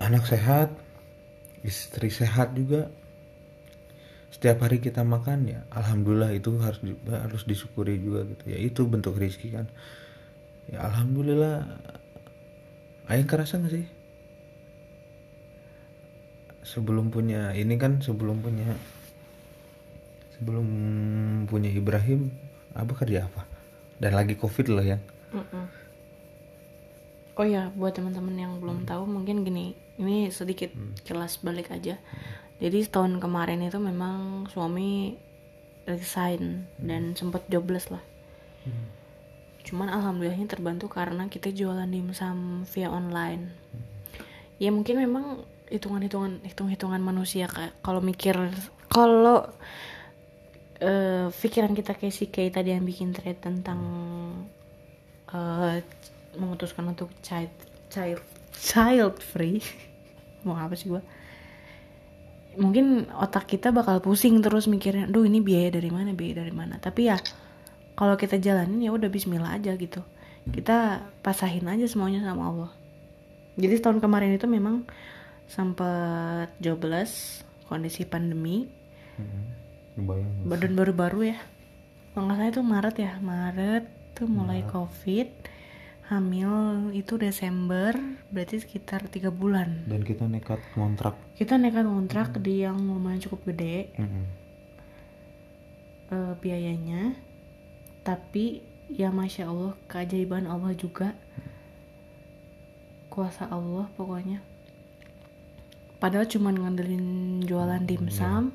[0.02, 0.74] Anak sehat
[1.66, 2.90] istri sehat juga.
[4.28, 8.44] Setiap hari kita makan ya alhamdulillah itu harus harus disyukuri juga gitu.
[8.54, 9.66] Ya itu bentuk rezeki kan.
[10.68, 11.64] Ya alhamdulillah.
[13.08, 13.86] Ayah kerasa nggak sih?
[16.62, 18.76] Sebelum punya ini kan sebelum punya
[20.36, 20.66] sebelum
[21.48, 22.28] punya Ibrahim
[22.76, 23.48] abah kerja apa?
[23.98, 25.00] Dan lagi covid loh ya.
[25.34, 25.66] Mm-mm.
[27.38, 30.70] Oh ya, buat teman-teman yang belum tahu mungkin gini, ini sedikit
[31.02, 31.98] jelas balik aja.
[32.58, 35.14] Jadi tahun kemarin itu memang suami
[35.86, 38.02] resign dan sempat jobless lah.
[39.62, 43.52] Cuman alhamdulillahnya terbantu karena kita jualan dimsum via online.
[44.58, 48.34] Ya mungkin memang hitungan-hitungan hitung-hitungan manusia kayak kalau mikir
[48.88, 49.44] kalau
[50.80, 53.80] eh, pikiran kita kayak si Kay tadi yang bikin thread tentang
[55.30, 55.84] eh,
[56.40, 57.52] memutuskan untuk child
[57.92, 58.24] child
[58.56, 59.60] child free
[60.42, 61.02] mau apa sih gua?
[62.58, 66.82] Mungkin otak kita bakal pusing terus mikirnya duh ini biaya dari mana biaya dari mana?
[66.82, 67.16] Tapi ya
[67.98, 70.02] kalau kita jalanin ya udah Bismillah aja gitu.
[70.48, 72.70] Kita pasahin aja semuanya sama Allah.
[73.58, 74.86] Jadi tahun kemarin itu memang
[75.50, 78.70] sempat jobless kondisi pandemi.
[79.98, 80.46] Kebayang.
[80.46, 81.38] badan baru-baru ya.
[82.14, 83.12] Kalau nggak salah itu Maret ya.
[83.18, 85.26] Maret tuh mulai covid
[86.08, 87.92] hamil itu Desember
[88.32, 89.84] berarti sekitar tiga bulan.
[89.84, 93.94] Dan kita nekat kontrak kita nekat kontrak di yang lumayan cukup gede.
[93.94, 94.24] Mm-mm.
[96.10, 97.14] eh, biayanya.
[98.02, 101.12] Tapi ya masya Allah keajaiban Allah juga.
[103.12, 104.40] Kuasa Allah pokoknya.
[106.02, 107.06] Padahal cuman ngandelin
[107.44, 108.50] jualan dimsum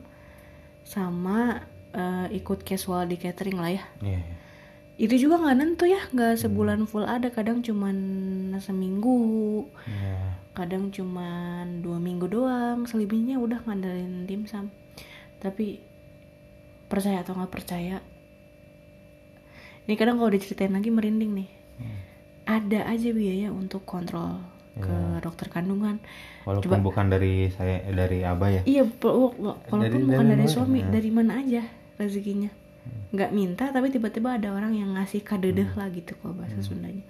[0.84, 1.64] sama
[1.94, 3.84] eh, ikut casual di catering lah ya.
[4.02, 4.43] Iya, iya.
[4.96, 7.98] Itu juga nggak nentu ya nggak sebulan full ada kadang cuman
[8.58, 10.38] seminggu Iya.
[10.54, 14.70] kadang cuman dua minggu doang selebihnya udah ngandelin dimsum
[15.38, 15.82] tapi
[16.86, 17.98] percaya atau nggak percaya
[19.84, 21.98] ini kadang kalau diceritain lagi merinding nih Hmm.
[22.46, 25.98] ada aja biaya untuk kontrol ke dokter kandungan
[26.44, 30.44] walaupun bukan dari saya dari abah ya iya wa- wa- walaupun Dari- bukan dari dari
[30.44, 30.50] mana?
[30.52, 30.92] suami Hmm.
[30.92, 31.62] dari mana aja
[31.96, 32.50] rezekinya
[33.10, 35.78] nggak minta tapi tiba-tiba ada orang yang ngasih kadedeh Hmm.
[35.78, 37.06] lah gitu kalau bahasa Sundanya.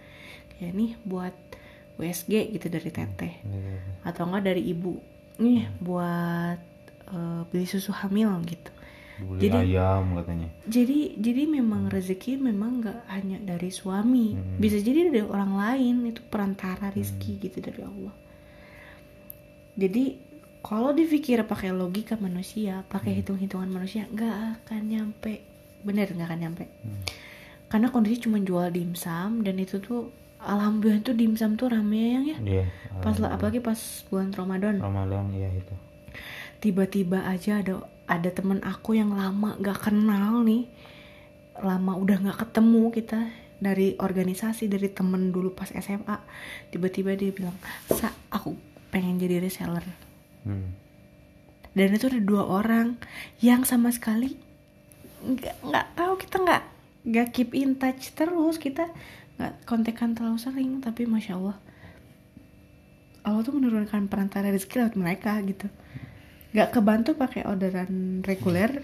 [0.51, 1.35] Kayak nih buat
[1.95, 3.33] USG gitu dari teteh.
[3.39, 3.77] Iya.
[4.03, 4.99] atau enggak dari ibu.
[5.37, 6.59] Nih buat
[7.05, 8.71] eh, beli susu hamil gitu.
[9.13, 10.49] Dibeli Jadi- ayam katanya.
[10.65, 14.33] jadi jadi memang rezeki memang nggak hanya dari suami.
[14.33, 14.57] Hmm.
[14.57, 18.15] bisa jadi dari orang lain itu perantara rizki gitu dari Allah.
[19.73, 20.17] Jadi
[20.61, 25.43] kalau dipikir pakai logika manusia pakai hitung-hitungan manusia nggak akan nyampe
[25.83, 26.99] bener nggak akan nyampe Hmm.
[27.67, 32.25] karena kondisi cuma jual dimsum dan itu tuh alhamdulillah tuh dimsum tuh rame ya yang
[32.25, 32.65] ya Iya.
[32.99, 35.73] pas lah apalagi pas bulan Ramadan Ramadan iya itu.
[36.59, 37.73] tiba-tiba aja ada
[38.05, 40.67] ada temen aku yang lama gak kenal nih
[41.55, 43.19] lama udah nggak ketemu kita
[43.57, 46.17] dari organisasi dari temen dulu pas SMA
[46.69, 47.55] tiba-tiba dia bilang
[47.87, 48.55] sa aku
[48.89, 49.83] pengen jadi reseller
[50.43, 50.75] Hmm.
[51.71, 52.99] dan itu ada dua orang
[53.39, 54.35] yang sama sekali
[55.23, 56.63] nggak nggak tahu kita nggak
[57.07, 58.59] nggak keep in touch terus.
[58.59, 58.91] Kita
[59.39, 61.57] nggak kontekan terlalu sering tapi masya allah.
[63.23, 65.71] Allah tuh menurunkan perantara rezeki lewat mereka gitu.
[66.51, 68.83] Nggak kebantu pakai orderan reguler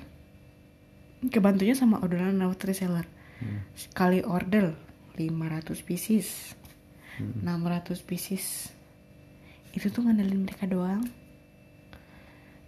[1.19, 3.07] kebantunya sama orderan lewat reseller.
[3.39, 3.63] Hmm.
[3.71, 4.75] sekali order
[5.15, 6.55] 500 pieces.
[7.15, 7.43] Hmm.
[7.43, 8.67] 600 pieces.
[9.71, 11.07] Itu tuh ngandelin mereka doang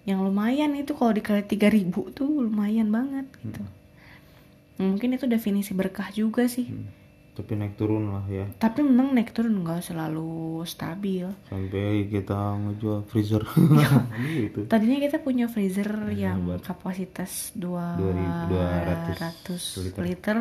[0.01, 3.61] yang lumayan itu kalau dikali 3000 tuh lumayan banget gitu
[4.77, 6.89] mungkin itu definisi berkah juga sih Hmm.
[7.31, 8.43] Tapi naik turun lah ya.
[8.59, 13.39] tapi memang naik turun nggak selalu stabil Sampai kita ngejual freezer.
[14.35, 14.67] gitu.
[14.67, 19.47] tadinya kita punya freezer yang buat kapasitas 200 200
[19.79, 20.01] liter.
[20.03, 20.37] liter.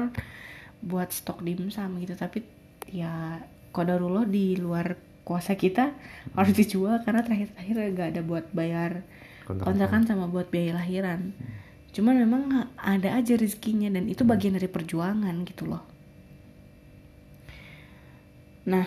[0.82, 2.42] buat stok dimsum gitu tapi
[2.90, 3.38] ya
[3.70, 5.94] kodarullah di luar kuasa kita
[6.34, 9.06] harus dijual karena terakhir-terakhir nggak ada buat bayar
[9.50, 9.66] Kontrakan.
[9.66, 11.34] kontrakan sama buat biaya lahiran.
[11.90, 12.42] Cuman memang
[12.78, 15.82] ada aja rezekinya dan itu bagian dari perjuangan gitu loh.
[18.70, 18.86] Nah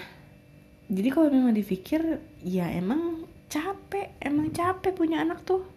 [0.88, 2.00] jadi kalau memang dipikir
[2.44, 5.68] ya emang capek emang capek punya anak tuh.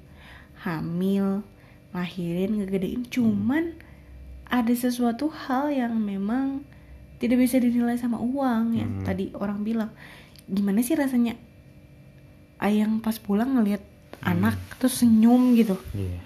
[0.63, 1.43] Hamil
[1.91, 3.07] lahirin ngegedein.
[3.11, 3.75] Cuman
[4.47, 6.63] ada sesuatu hal yang memang
[7.19, 9.03] tidak bisa dinilai sama uang ya Hmm.
[9.03, 9.91] tadi orang bilang.
[10.47, 11.35] Gimana sih rasanya?
[12.63, 13.83] Ayang pas pulang ngelihat
[14.23, 15.77] anak terus senyum gitu.
[15.93, 16.21] Iya.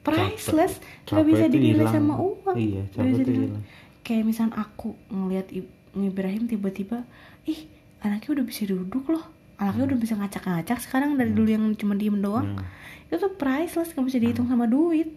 [0.00, 0.80] priceless.
[1.06, 2.56] Nggak bisa dinilai sama uang.
[2.56, 3.62] Iya, capek hilang.
[4.00, 7.04] kayak misal aku ngelihat Ib- Ibrahim tiba-tiba
[7.44, 7.68] ih
[8.00, 9.24] anaknya udah bisa duduk loh.
[9.56, 12.56] Anaknya udah bisa ngacak-ngacak sekarang dari dulu yang cuma diem doang.
[12.56, 12.64] Hmm.
[13.06, 15.10] itu tuh priceless nggak bisa dihitung sama duit.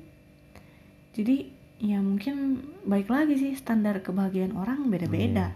[1.14, 5.54] Jadi ya mungkin baik lagi sih standar kebahagiaan orang beda-beda.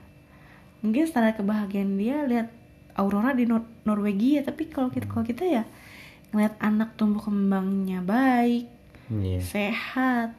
[0.80, 2.48] Mungkin standar kebahagiaan dia lihat
[2.94, 5.64] aurora di Nor- Norwegia tapi kalau kita kalau kita ya
[6.30, 8.70] ngeliat anak tumbuh kembangnya baik
[9.08, 9.40] Iya.
[9.40, 10.36] sehat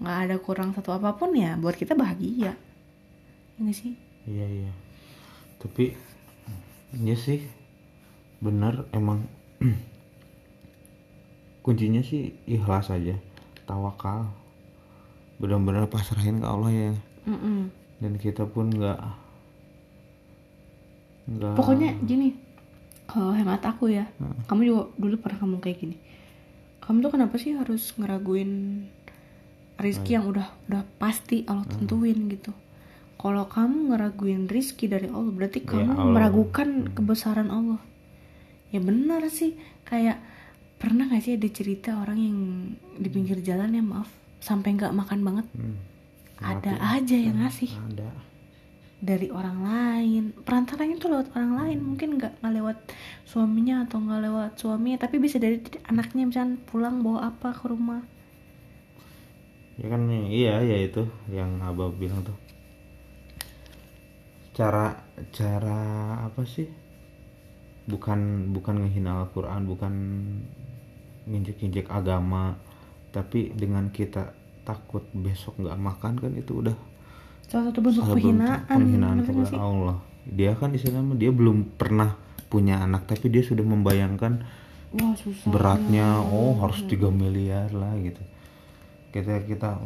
[0.00, 2.56] nggak ada kurang satu apa pun ya buat kita bahagia
[3.58, 3.92] ini sih
[4.28, 4.72] Iya iya.
[5.56, 5.96] Tapi
[7.00, 7.40] ya sih
[8.44, 9.24] benar emang
[11.64, 13.16] kuncinya sih ikhlas aja,
[13.64, 14.28] tawakal.
[15.40, 16.92] Benar-benar pasrahin ke Allah ya.
[17.24, 17.72] Mm-mm.
[18.04, 19.00] Dan kita pun nggak
[21.28, 22.36] nggak pokoknya gini
[23.08, 24.04] kalau hemat aku ya.
[24.16, 24.36] Hmm.
[24.44, 25.96] kamu juga dulu pernah ngomong kayak gini.
[26.78, 28.84] Kamu tuh kenapa sih harus ngeraguin
[29.76, 31.74] rizki yang udah udah pasti Allah Hmm.
[31.80, 32.52] tentuin gitu?
[33.16, 36.14] Kalau kamu ngeraguin rizki dari Allah berarti Ya, kamu Allah.
[36.14, 37.80] meragukan kebesaran Allah.
[38.68, 39.56] Ya benar sih.
[39.82, 40.20] Kayak
[40.76, 42.38] pernah gak sih ada cerita orang yang
[42.94, 44.06] di pinggir jalan ya maaf
[44.38, 45.46] sampai nggak makan banget?
[45.50, 45.74] Hmm,
[46.38, 47.72] ada aja yang ngasih.
[47.90, 48.06] ada.
[48.98, 52.78] Dari orang lain perantaranya tuh lewat orang lain mungkin nggak nggak lewat
[53.22, 58.02] suaminya atau nggak lewat suaminya tapi bisa dari anaknya misalnya pulang bawa apa ke rumah
[59.78, 62.34] Ya kan iya ya itu yang abah bilang tuh.
[64.50, 64.90] Cara
[65.30, 65.78] cara
[66.26, 66.66] apa sih?
[67.86, 69.94] Bukan bukan ngehina Al-Qur'an, bukan
[71.30, 72.58] nginjek-injek agama,
[73.14, 74.34] tapi dengan kita
[74.66, 76.76] takut besok nggak makan kan itu udah
[77.48, 78.68] salah satu bentuk salah penghinaan.
[78.68, 79.58] penghinaan kepada sih?
[79.58, 79.96] Allah.
[80.28, 82.14] Dia kan istilahnya dia belum pernah
[82.52, 84.44] punya anak tapi dia sudah membayangkan
[84.96, 88.20] wah susah beratnya oh harus 3 miliar lah gitu.
[89.12, 89.80] Kita kita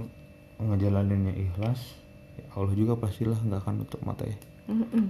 [0.62, 1.98] ngejalaninnya ikhlas
[2.38, 4.38] ya Allah juga pastilah nggak akan tutup mata ya.
[4.70, 5.06] Mm-mm.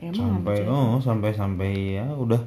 [0.00, 2.40] Ya, emang sampai oh sampai sampai ya udah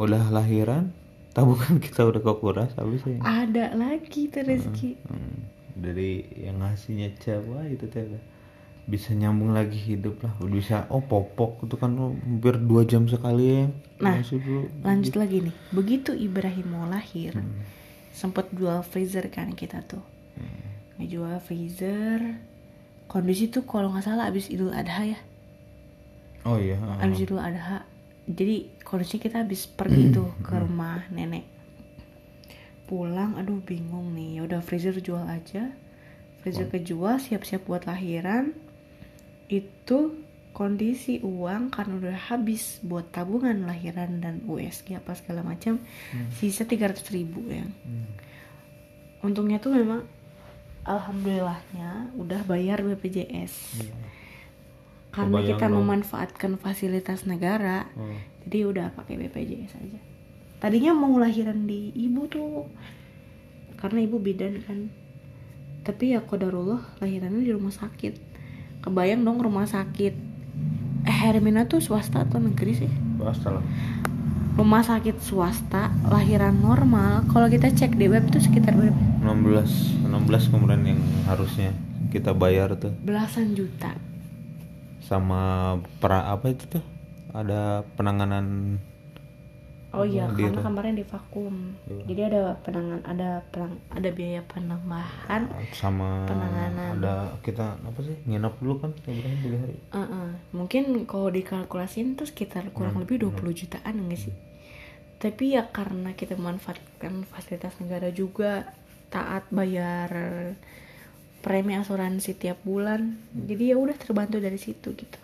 [0.00, 0.96] udah lahiran
[1.36, 3.20] tabungan kita udah kekuras habis ya.
[3.20, 4.90] Ada lagi tuh rezeki.
[5.08, 5.38] Hmm,
[5.80, 8.04] dari yang ngasihnya siapa itu teh
[8.84, 10.34] bisa nyambung lagi hidup lah.
[10.44, 13.64] Bisa oh popok itu kan oh, hampir dua jam sekali ya
[14.00, 14.16] Nah,
[14.82, 15.56] lanjut lagi nih.
[15.70, 17.62] Begitu Ibrahim mau lahir Hmm.
[18.10, 20.02] sempet jual freezer kan kita tuh.
[20.36, 20.68] Hmm.
[20.98, 22.20] ngejual freezer.
[23.08, 25.20] Kondisi tuh kalau nggak salah abis idul adha ya.
[26.44, 27.84] Oh iya abis idul adha.
[28.24, 31.59] Jadi kondisi kita habis pergi tuh ke rumah nenek
[32.90, 34.42] pulang aduh bingung nih.
[34.42, 35.70] Ya udah freezer jual aja.
[36.42, 38.50] Freezer kejual siap-siap buat lahiran.
[39.46, 40.18] Itu
[40.50, 45.78] kondisi uang karena udah habis buat tabungan lahiran dan USG apa segala macam
[46.34, 47.62] sisa 300 ribu ya.
[47.62, 48.10] Hmm.
[49.20, 50.02] untungnya tuh memang
[50.82, 53.94] alhamdulillahnya udah bayar BPJS Iya.
[55.10, 58.10] karena Kebayang kita memanfaatkan fasilitas negara Oh.
[58.42, 60.00] jadi udah pakai BPJS aja
[60.60, 62.68] tadinya mau lahiran di ibu tuh
[63.80, 64.92] karena ibu bidan kan.
[65.80, 68.14] Tapi ya kodarullah lahirannya di rumah sakit.
[68.84, 70.14] Kebayang dong rumah sakit.
[71.08, 72.90] Eh Hermina tuh swasta atau negeri sih?
[73.16, 73.64] Swasta lah.
[74.60, 77.24] Rumah sakit swasta lahiran normal.
[77.32, 79.00] Kalau kita cek di web itu sekitar berapa?
[79.24, 81.72] 16 16 kemarin yang harusnya
[82.12, 82.92] kita bayar tuh.
[83.00, 83.96] Belasan juta.
[85.00, 86.84] Sama pra apa itu tuh?
[87.32, 88.76] Ada penanganan
[89.90, 92.02] oh iya karena kemarin di vakum Iya.
[92.06, 96.98] jadi ada penangan ada pelang, ada biaya penambahan sama Penanganan.
[96.98, 99.26] ada kita apa sih nginap dulu kan tiga
[99.56, 100.28] hari Uh-uh.
[100.52, 104.34] Mungkin kalau dikalkulasin tuh sekitar kurang lebih 20 jutaan enggak sih?
[105.16, 108.72] Tapi ya karena kita memanfaatkan fasilitas negara juga
[109.08, 110.08] taat bayar
[111.40, 113.18] premi asuransi tiap bulan.
[113.34, 115.18] Jadi ya udah terbantu dari situ gitu.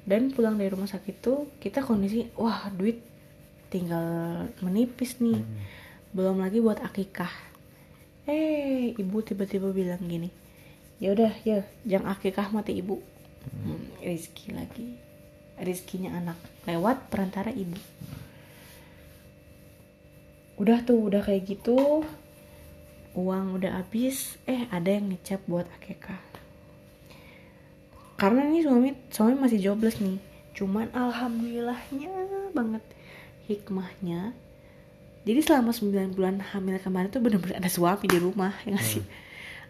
[0.00, 3.02] Dan pulang dari rumah sakit tuh kita kondisi wah duit
[3.70, 5.40] tinggal menipis nih.
[6.12, 7.30] Belum lagi buat akikah.
[8.26, 10.28] Eh, ibu tiba-tiba bilang gini.
[11.00, 13.00] Ya udah, ya, jangan akikah mati ibu.
[13.40, 15.10] Hmm, rizki lagi
[15.60, 17.76] rizkinya anak lewat perantara ibu
[20.60, 22.04] udah tuh udah kayak gitu
[23.16, 26.20] uang udah habis eh ada yang ngecap buat akekah
[28.20, 30.20] karena nih suami suami masih jobless nih
[30.56, 32.12] cuman alhamdulillahnya
[32.52, 32.84] banget
[33.50, 34.30] hikmahnya.
[35.20, 39.04] Jadi selama 9 bulan hamil kemarin tuh bener-bener ada suami di rumah ya nggak sih?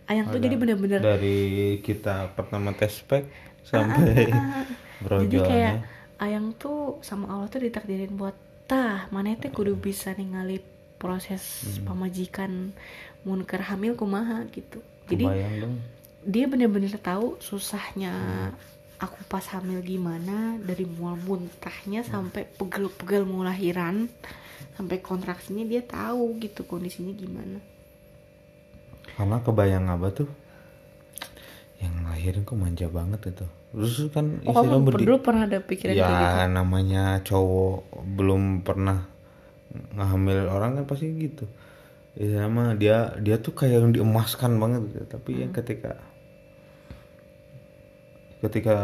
[0.06, 1.38] Ayang tuh jadi bener-bener dari
[1.80, 3.24] kita pertama tes pack
[3.62, 4.30] sampai
[5.22, 5.74] jadi kayak
[6.18, 8.34] ayang tuh sama Allah tuh ditakdirin buat
[8.66, 10.60] tah mana teh kudu bisa ningali
[11.00, 11.42] proses
[11.80, 11.86] Hmm.
[11.88, 12.50] pamajikan
[13.24, 14.44] munker hamil kumaha?
[14.52, 14.78] Gitu.
[15.08, 15.24] Jadi
[16.22, 18.52] dia bener-bener tahu susahnya Hmm.
[19.00, 24.12] Aku pas hamil gimana dari mulai muntahnya sampai pegel-pegel mau lahiran
[24.76, 27.58] sampai kontraksinya dia tahu gitu kondisinya gimana.
[29.16, 30.28] Karena kebayang apa tuh?
[31.80, 33.46] Yang lahirin kok manja banget itu.
[33.72, 36.24] Terus kan oh kamu berdi dulu pernah ada pikiran kayak gitu?
[36.28, 39.08] ya namanya cowok belum pernah
[39.96, 41.48] ngambil orang kan pasti gitu.
[42.18, 45.04] Ya sama dia dia tuh kayak yang diemaskan banget gitu.
[45.08, 45.40] tapi Hmm.
[45.46, 46.09] yang ketika
[48.40, 48.76] ketika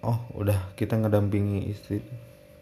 [0.00, 2.04] oh udah kita ngedampingi istri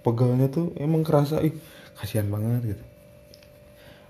[0.01, 1.55] pegalnya tuh emang kerasa ih
[1.95, 2.85] kasihan banget gitu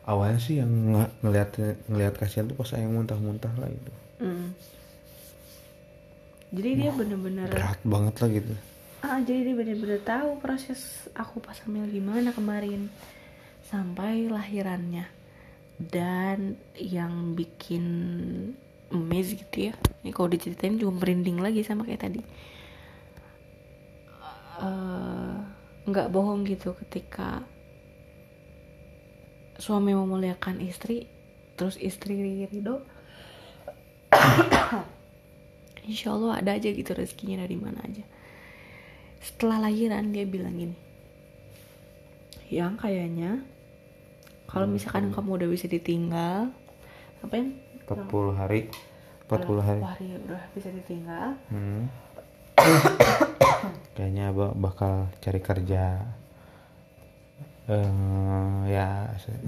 [0.05, 1.57] awalnya sih yang ng- ngeliat
[1.89, 4.51] ngeliat kasihan tuh pas yang muntah-muntah lah itu Mm.
[6.51, 8.55] jadi dia bener-bener berat banget lah gitu
[8.99, 12.91] Ah, jadi dia bener-bener tahu proses aku pas hamil gimana kemarin
[13.63, 15.07] sampai lahirannya.
[15.79, 17.87] Dan yang bikin
[18.91, 19.75] amazed gitu ya.
[20.03, 22.21] Ini kalau diceritain juga merinding lagi sama kayak tadi.
[24.59, 25.37] Eh,
[25.89, 27.43] nggak bohong gitu ketika
[29.59, 31.11] suami memuliakan istri,
[31.59, 32.83] terus istri ridho.
[35.89, 38.05] Insya Allah ada aja gitu rezekinya dari mana aja
[39.23, 40.77] setelah lahiran dia bilang gini
[42.49, 43.43] yang kayaknya
[44.49, 46.49] kalau misalkan kamu udah bisa ditinggal
[47.21, 47.51] apa yang
[47.85, 48.61] 40 hari
[49.29, 51.87] 40 hari hari udah bisa ditinggal Hmm.
[53.95, 55.99] Kayaknya abah bakal cari kerja.
[57.69, 59.39] Eh, ya saya,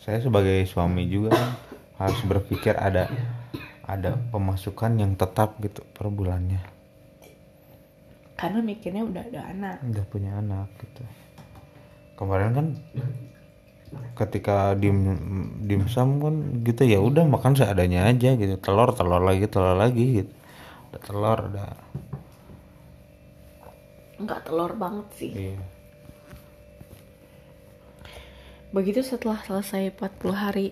[0.00, 1.50] saya sebagai suami juga kan
[1.98, 3.06] harus berpikir ada
[3.84, 6.60] ada pemasukan yang tetap gitu per bulannya.
[8.38, 11.02] karena mikirnya udah ada anak Udah punya anak gitu.
[12.14, 12.66] Kemarin kan
[14.14, 15.16] ketika dim
[15.64, 16.34] dimsum kan
[16.66, 18.54] gitu ya udah makan seadanya aja gitu.
[18.60, 20.32] Telur telur lagi telur lagi gitu.
[20.92, 21.66] Ada telur ada.
[24.18, 25.30] Nggak telur banget sih.
[25.30, 25.60] Iya.
[28.68, 30.66] Begitu setelah selesai 40 hari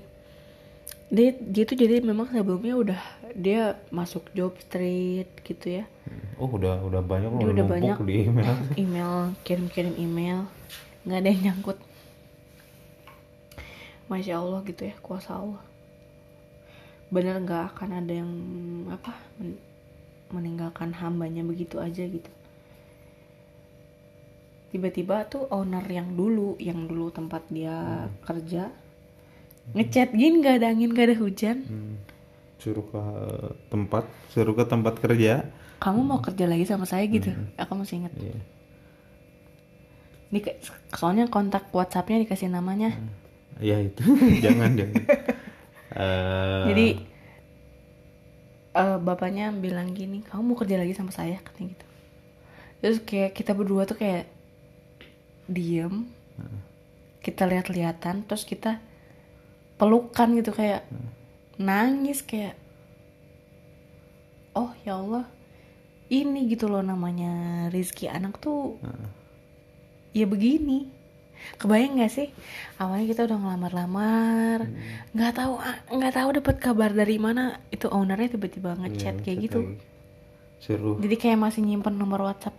[1.06, 3.00] dia dia tuh jadi memang sebelumnya udah
[3.38, 5.84] dia masuk job street gitu ya.
[6.36, 7.96] Oh udah udah banyak loh Dia udah banyak.
[8.04, 8.54] di email.
[8.74, 9.12] email
[9.46, 10.50] kirim-kirim email.
[11.06, 11.78] Nggak ada yang nyangkut
[14.06, 15.62] masya allah gitu ya kuasa allah.
[17.06, 18.32] Bener nggak akan ada yang
[18.88, 19.62] apa men-
[20.28, 22.30] meninggalkan hambanya begitu aja gitu?
[24.66, 27.74] Tiba-tiba tuh owner yang dulu yang dulu tempat dia
[28.22, 28.68] kerja
[29.72, 31.56] ngechat gini nggak ada angin nggak ada hujan.
[31.64, 31.94] Hmm.
[32.58, 33.02] Suruh ke
[33.68, 35.46] tempat, suruh ke tempat kerja.
[35.76, 37.30] kamu mau kerja lagi sama saya gitu?
[37.54, 38.38] Aku masih inget Iya.
[40.26, 40.58] Ini ke-
[40.90, 42.96] soalnya kontak WhatsAppnya dikasih namanya
[43.60, 44.04] Ya itu,
[44.44, 45.04] jangan jangan.
[45.96, 46.86] Eh, Jadi
[48.76, 51.86] eh, bapaknya bilang gini, kamu mau kerja lagi sama saya katanya gitu.
[52.84, 54.28] Terus kayak kita berdua tuh kayak
[55.48, 56.04] diem,
[57.24, 58.78] kita lihat-lihatan, terus kita
[59.80, 60.84] pelukan gitu kayak
[61.56, 62.56] nangis kayak,
[64.52, 65.24] oh ya Allah,
[66.12, 68.76] ini gitu loh namanya rizki anak tuh,
[70.12, 70.95] ya begini.
[71.56, 72.28] Kebayang nggak sih?
[72.76, 74.58] Awalnya kita udah ngelamar-lamar
[75.14, 79.38] nggak tahu ah, nggak tahu dapat kabar dari mana itu ownernya tiba-tiba ngechat Iya, kayak
[79.38, 79.58] chat gitu
[80.56, 80.96] suruh.
[80.98, 82.56] Jadi kayak masih nyimpen nomor WhatsApp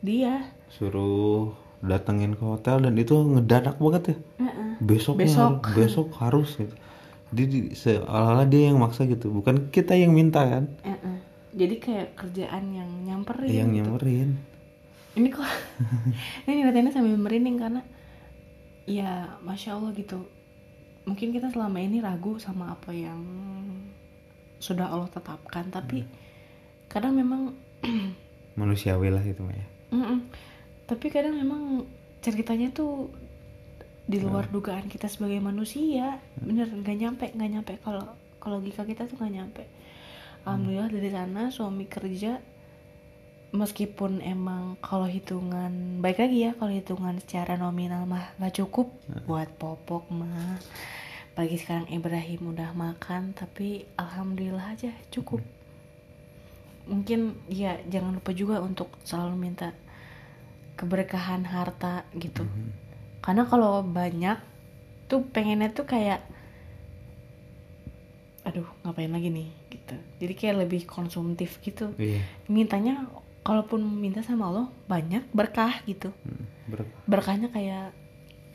[0.00, 0.48] dia.
[0.70, 4.16] Suruh datengin ke hotel dan itu ngedadak banget ya.
[4.40, 4.70] Heeh.
[4.80, 5.60] besok Besok.
[5.62, 6.74] harus, besok harus gitu.
[7.34, 10.64] Jadi di- seolah-olah dia yang maksa gitu bukan kita yang minta kan.
[10.82, 11.16] Heeh.
[11.54, 13.86] jadi kayak kerjaan yang nyamperin yang gitu.
[13.86, 14.28] nyamperin
[15.14, 15.46] ini kok
[16.46, 17.82] ini ngeliatinnya sambil merinding karena
[18.84, 20.22] ya masya allah gitu.
[21.04, 23.20] Mungkin kita selama ini ragu sama apa yang
[24.58, 26.08] sudah Allah tetapkan tapi
[26.88, 27.52] kadang memang
[28.60, 30.24] manusiawi lah gitu Maya Mm-mm.
[30.88, 31.84] tapi kadang memang
[32.24, 33.12] ceritanya tuh
[34.04, 37.72] di luar dugaan kita sebagai manusia bener nggak nyampe nggak nyampe.
[37.80, 38.04] Kalau
[38.36, 39.64] kalau logika kita tuh nggak nyampe.
[40.44, 42.36] Alhamdulillah dari sana suami kerja
[43.54, 48.90] meskipun emang kalau hitungan baik lagi ya kalau hitungan secara nominal mah nggak cukup
[49.30, 50.58] buat popok mah.
[51.34, 55.38] Pagi sekarang Ibrahim udah makan tapi alhamdulillah aja cukup.
[56.90, 59.70] Mungkin ya jangan lupa juga untuk selalu minta
[60.74, 62.42] keberkahan harta gitu.
[63.22, 64.36] Karena kalau banyak
[65.06, 66.20] tuh pengennya tuh kayak
[68.44, 69.64] aduh ngapain lagi nih?
[69.84, 69.96] gitu.
[70.24, 71.92] Jadi kayak lebih konsumtif gitu.
[72.00, 72.24] Iya.
[72.48, 73.04] Mintanya
[73.44, 76.10] kalaupun minta sama Allah banyak berkah gitu.
[76.24, 77.92] Hmm, ber- berkahnya kayak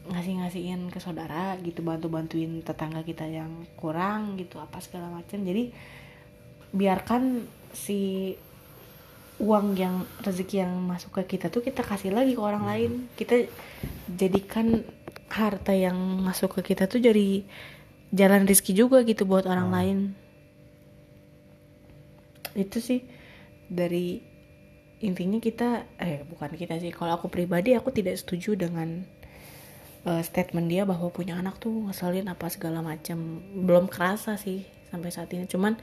[0.09, 5.37] ngasih-ngasihin ke saudara gitu bantu-bantuin tetangga kita yang kurang gitu apa segala macam.
[5.45, 5.69] Jadi
[6.73, 8.33] biarkan si
[9.39, 12.91] uang yang rezeki yang masuk ke kita tuh kita kasih lagi ke orang lain.
[13.13, 13.45] Kita
[14.09, 14.81] jadikan
[15.29, 17.45] harta yang masuk ke kita tuh jadi
[18.09, 19.97] jalan rezeki juga gitu buat orang lain.
[22.57, 23.05] Itu sih
[23.69, 24.28] dari
[24.99, 29.07] intinya kita eh bukan kita sih kalau aku pribadi aku tidak setuju dengan
[30.03, 35.09] eh, statement dia bahwa punya anak tuh ngeselin apa segala macam belum kerasa sih sampai
[35.11, 35.47] saat ini.
[35.47, 35.79] Cuman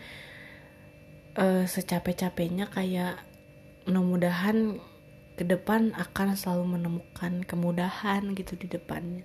[1.40, 3.16] eh, secapek-capeknya kayak
[3.88, 4.76] mudah-mudahan
[5.36, 9.24] ke depan akan selalu menemukan kemudahan gitu di depannya.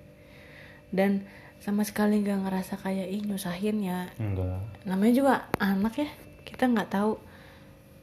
[0.91, 1.27] Dan
[1.59, 4.07] sama sekali nggak ngerasa kayak ih nyusahin ya.
[4.19, 4.59] Enggak.
[4.87, 6.09] Namanya juga anak ya.
[6.47, 7.19] Kita nggak tahu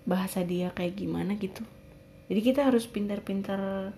[0.09, 1.69] bahasa dia kayak gimana gitu
[2.29, 3.93] jadi kita harus pintar-pintar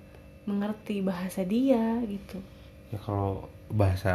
[0.47, 2.39] mengerti bahasa dia gitu.
[2.95, 4.15] Ya kalau bahasa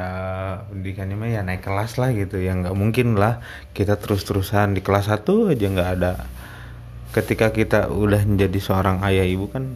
[0.67, 2.39] pendidikannya mah ya naik kelas lah gitu.
[2.39, 3.43] Ya nggak mungkin lah
[3.75, 6.13] kita terus-terusan di kelas 1 aja nggak ada.
[7.11, 9.75] Ketika kita udah menjadi seorang ayah ibu kan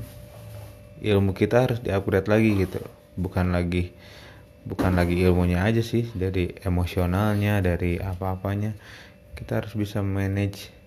[0.99, 2.79] ilmu kita harus diupgrade lagi gitu.
[3.19, 3.91] Bukan lagi
[4.67, 8.75] bukan lagi ilmunya aja sih dari emosionalnya dari apa-apanya.
[9.35, 10.78] Kita harus bisa manage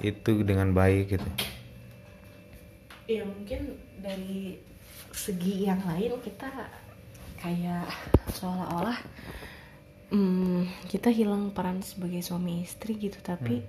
[0.00, 1.28] itu dengan baik gitu.
[3.04, 4.58] Ya mungkin dari
[5.14, 6.48] segi yang lain kita
[7.38, 7.86] kayak
[8.32, 8.98] seolah-olah
[10.10, 13.62] hmm, kita hilang peran sebagai suami istri gitu tapi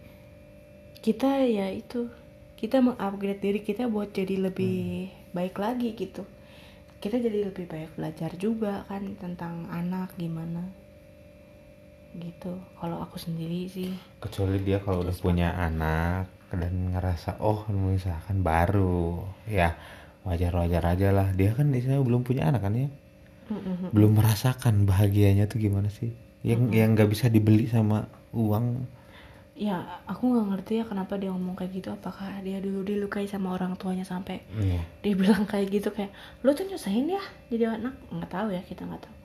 [1.03, 2.09] kita ya itu
[2.55, 6.23] kita mengupgrade diri kita buat jadi lebih baik lagi gitu.
[7.03, 10.84] Kita jadi lebih banyak belajar juga kan tentang anak gimana
[12.17, 12.55] gitu.
[12.79, 13.91] Kalau aku sendiri sih.
[14.19, 19.23] Kecuali dia kalau udah punya anak dan ngerasa oh misalkan baru.
[19.45, 19.75] Ya
[20.23, 21.31] wajar-wajar aja lah.
[21.31, 22.89] Dia kan istilahnya belum punya anak kan ya?
[23.45, 23.93] Mm-mm.
[23.93, 26.09] belum merasakan bahagianya tuh gimana sih?
[26.41, 28.89] Yang yang nggak bisa dibeli sama uang.
[29.53, 31.93] Ya aku nggak ngerti ya kenapa dia ngomong kayak gitu.
[31.93, 34.81] Apakah dia dulu dilukai sama orang tuanya sampai Iya.
[35.05, 36.09] dia bilang kayak gitu kayak
[36.41, 37.21] lu tuh nyusahin ya
[37.53, 37.93] jadi anak.
[38.09, 39.15] Nggak tahu ya kita nggak tahu.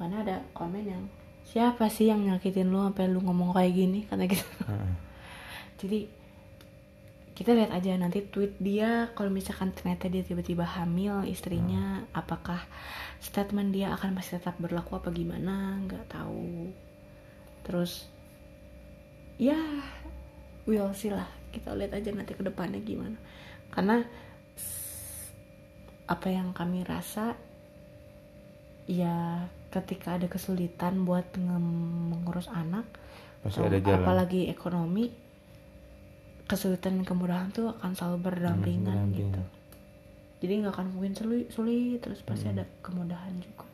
[0.00, 1.04] Mana ada komen yang
[1.50, 3.98] siapa sih yang nyakitin lu sampai lu ngomong kayak gini?
[4.08, 4.46] Kata gitu.
[4.70, 4.92] Heeh.
[5.82, 6.00] jadi
[7.34, 12.60] kita lihat aja nanti tweet dia kalau misalkan ternyata dia tiba-tiba hamil istrinya apakah
[13.16, 15.80] statement dia akan masih tetap berlaku apa gimana?
[15.88, 16.68] Nggak tahu.
[17.64, 18.06] Terus
[19.40, 19.56] ya
[20.68, 21.26] we'll see lah.
[21.50, 23.16] Kita lihat aja nanti ke depannya gimana.
[23.72, 24.04] Karena
[26.10, 27.38] apa yang kami rasa
[28.84, 32.84] ya ketika ada kesulitan buat mengurus anak
[33.40, 35.14] pasti ada jalan apalagi ekonomi
[36.44, 39.14] kesulitan dan kemudahan tuh akan selalu berdampingan berdampingan.
[39.14, 39.42] gitu
[40.40, 42.54] jadi nggak akan mungkin sulit, sulit terus pasti Hmm.
[42.58, 43.64] ada kemudahan juga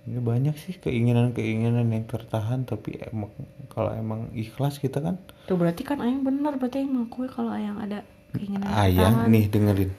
[0.00, 3.28] ini banyak sih keinginan-keinginan yang tertahan tapi emang
[3.68, 7.76] kalau emang ikhlas kita kan tuh berarti kan ayang benar berarti ayang mengakui kalau ayang
[7.76, 8.00] ada
[8.32, 9.30] keinginan yang ayang tertahan.
[9.30, 9.90] nih dengerin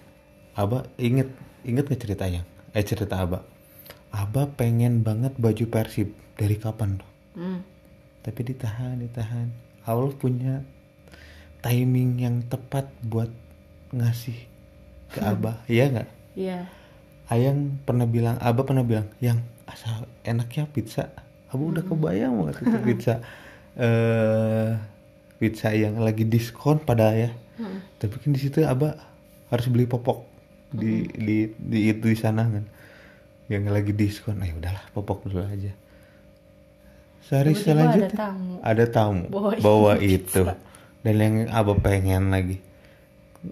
[0.52, 1.30] Aba inget
[1.64, 3.46] inget nggak cerita ayang eh cerita Aba
[4.12, 7.64] Aba pengen banget baju persib dari kapan tuh Hmm.
[8.22, 9.48] tapi ditahan ditahan
[9.84, 10.62] Allah punya
[11.62, 13.32] timing yang tepat buat
[13.92, 14.36] ngasih
[15.10, 16.64] ke Abah iya nggak Iya.
[17.28, 21.12] Ayang pernah bilang, Abah pernah bilang, yang asal enaknya pizza.
[21.48, 23.14] Abah udah kebayang banget itu pizza.
[23.76, 24.72] eh
[25.36, 27.32] pizza yang lagi diskon pada ya.
[27.60, 27.84] Hmm.
[28.00, 28.96] Tapi kan di situ Abah
[29.48, 30.24] harus beli popok
[30.72, 32.64] di di di itu di sana kan.
[33.52, 34.40] Yang lagi diskon.
[34.40, 35.76] Ayo udahlah popok dulu aja.
[37.22, 38.54] Sehari Tiba-tiba selanjutnya ada tamu.
[38.62, 40.12] ada tamu Bawa bawa, pizza.
[40.14, 40.42] itu
[41.02, 42.58] dan yang Abah pengen lagi.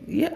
[0.05, 0.35] Ya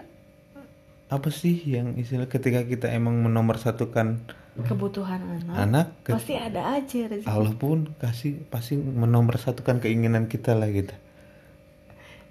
[1.06, 4.18] apa sih yang istilah ketika kita emang menomorsatukan
[4.56, 5.54] Kebutuhan anak.
[5.56, 7.26] anak ke- Pasti ada aja rezeki.
[7.26, 10.94] Allah pun kasih pasti menomorsatukan keinginan kita lah gitu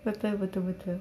[0.02, 0.98] Betul betul betul.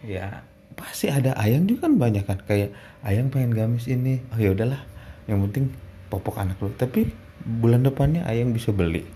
[0.00, 2.72] ya pasti ada ayang juga kan banyak kan kayak
[3.02, 4.80] ayang pengen gamis ini oh ya udahlah
[5.26, 5.74] yang penting
[6.10, 6.70] popok anak lu.
[6.74, 7.06] Tapi
[7.46, 9.06] bulan depannya ayang bisa beli.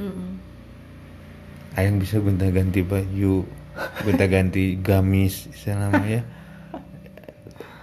[0.00, 0.40] Mm-mm.
[1.76, 3.44] ayang bisa gonta ganti baju
[4.00, 6.22] gonta ganti gamis istilahnya ya.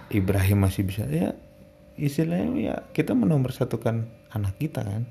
[0.08, 1.06] Ibrahim masih bisa.
[1.06, 1.34] Ya
[1.98, 5.06] istilahnya ya kita menomorsatukan anak kita kan.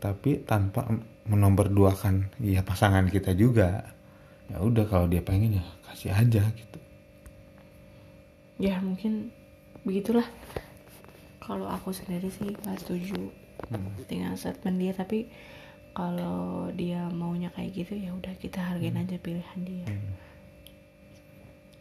[0.00, 0.88] Tapi tanpa
[1.28, 3.96] menomorduakan ya pasangan kita juga.
[4.50, 6.78] Ya udah kalau dia pengen ya kasih aja gitu.
[8.60, 9.32] Ya mungkin
[9.86, 10.26] begitulah.
[11.40, 13.16] Kalau aku sendiri sih nggak setuju
[14.06, 15.28] dengan statement dia tapi
[15.90, 19.86] kalau dia maunya kayak gitu ya udah kita hargain aja pilihan dia.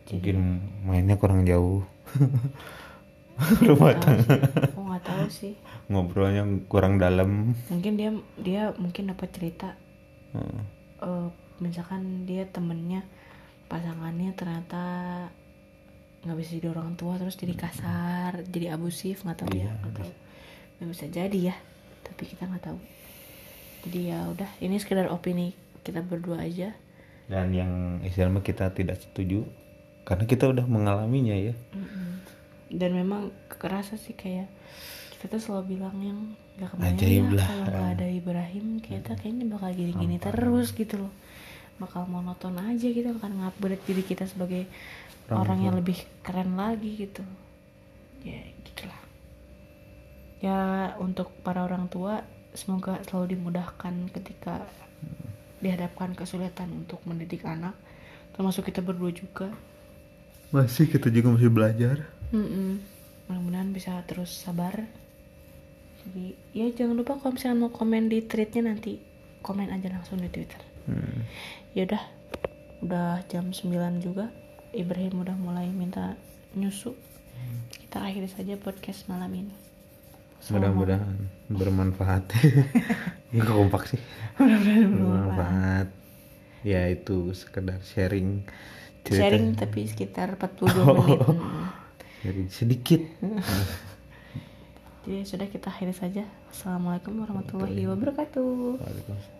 [0.10, 0.38] mungkin
[0.82, 1.86] mainnya kurang jauh
[3.70, 4.42] rumah tangga.
[4.74, 5.54] Aku nggak tahu sih.
[5.86, 8.10] ngobrolnya kurang dalam Mungkin dia
[8.42, 9.78] dia mungkin dapat cerita
[10.34, 10.62] Heeh.
[11.02, 11.28] eh,
[11.62, 13.06] misalkan dia temennya
[13.70, 14.84] pasangannya ternyata
[16.20, 19.94] nggak bisa jadi orang tua terus jadi kasar jadi abusif nggak tahu Iya, ya nggak
[19.96, 20.12] tahu.
[20.80, 21.56] Nggak bisa jadi ya
[22.04, 22.80] tapi kita nggak tahu.
[23.88, 25.56] Jadi ya udah ini sekedar opini
[25.88, 26.76] kita berdua aja.
[27.30, 29.48] Dan yang istilahnya kita tidak setuju
[30.04, 31.56] karena kita udah mengalaminya ya.
[32.68, 34.52] Dan memang kerasa sih kayak
[35.16, 36.20] kita tuh selalu bilang yang
[36.60, 41.14] nggak kebayang Ajaib ya kalau nggak ada Ibrahim kita kayaknya bakal gini-gini terus gitu loh.
[41.80, 44.68] Bakal monoton aja gitu akan ngupgrade diri kita sebagai
[45.36, 47.24] orang yang lebih keren lagi gitu.
[48.26, 49.02] Ya gitulah.
[50.40, 50.60] Ya
[50.98, 52.24] untuk para orang tua
[52.56, 54.66] semoga selalu dimudahkan ketika
[55.60, 57.76] dihadapkan kesulitan untuk mendidik anak.
[58.34, 59.52] Termasuk kita berdua juga.
[60.50, 61.98] Masih kita juga masih belajar.
[62.30, 62.82] Mm-mm.
[63.30, 64.74] mudah-mudahan bisa terus sabar.
[66.02, 68.98] Jadi ya jangan lupa kalau misalnya mau komen di tweetnya nanti
[69.46, 70.70] komen aja langsung di twitter.
[70.90, 71.22] Hmm.
[71.78, 72.04] ya udah
[72.82, 74.34] udah jam 9 juga
[74.70, 76.14] Ibrahim udah mulai minta
[76.54, 76.94] nyusu.
[77.74, 79.56] Kita akhiri saja podcast malam ini.
[80.54, 81.18] Mudah-mudahan
[81.50, 82.30] bermanfaat.
[83.34, 84.02] Nggak kompak sih.
[84.38, 85.88] Mudah-mudahan bermanfaat.
[86.62, 88.46] Ya itu sekedar sharing
[89.02, 89.26] cerita.
[89.26, 90.70] Sharing tapi sekitar 42
[91.02, 91.20] menit.
[92.20, 92.28] Mm.
[92.28, 93.00] sharing sedikit.
[95.08, 96.28] Jadi sudah kita akhiri saja.
[96.52, 98.76] Assalamualaikum warahmatullahi wabarakatuh.
[98.76, 99.39] Waalaikumsalam.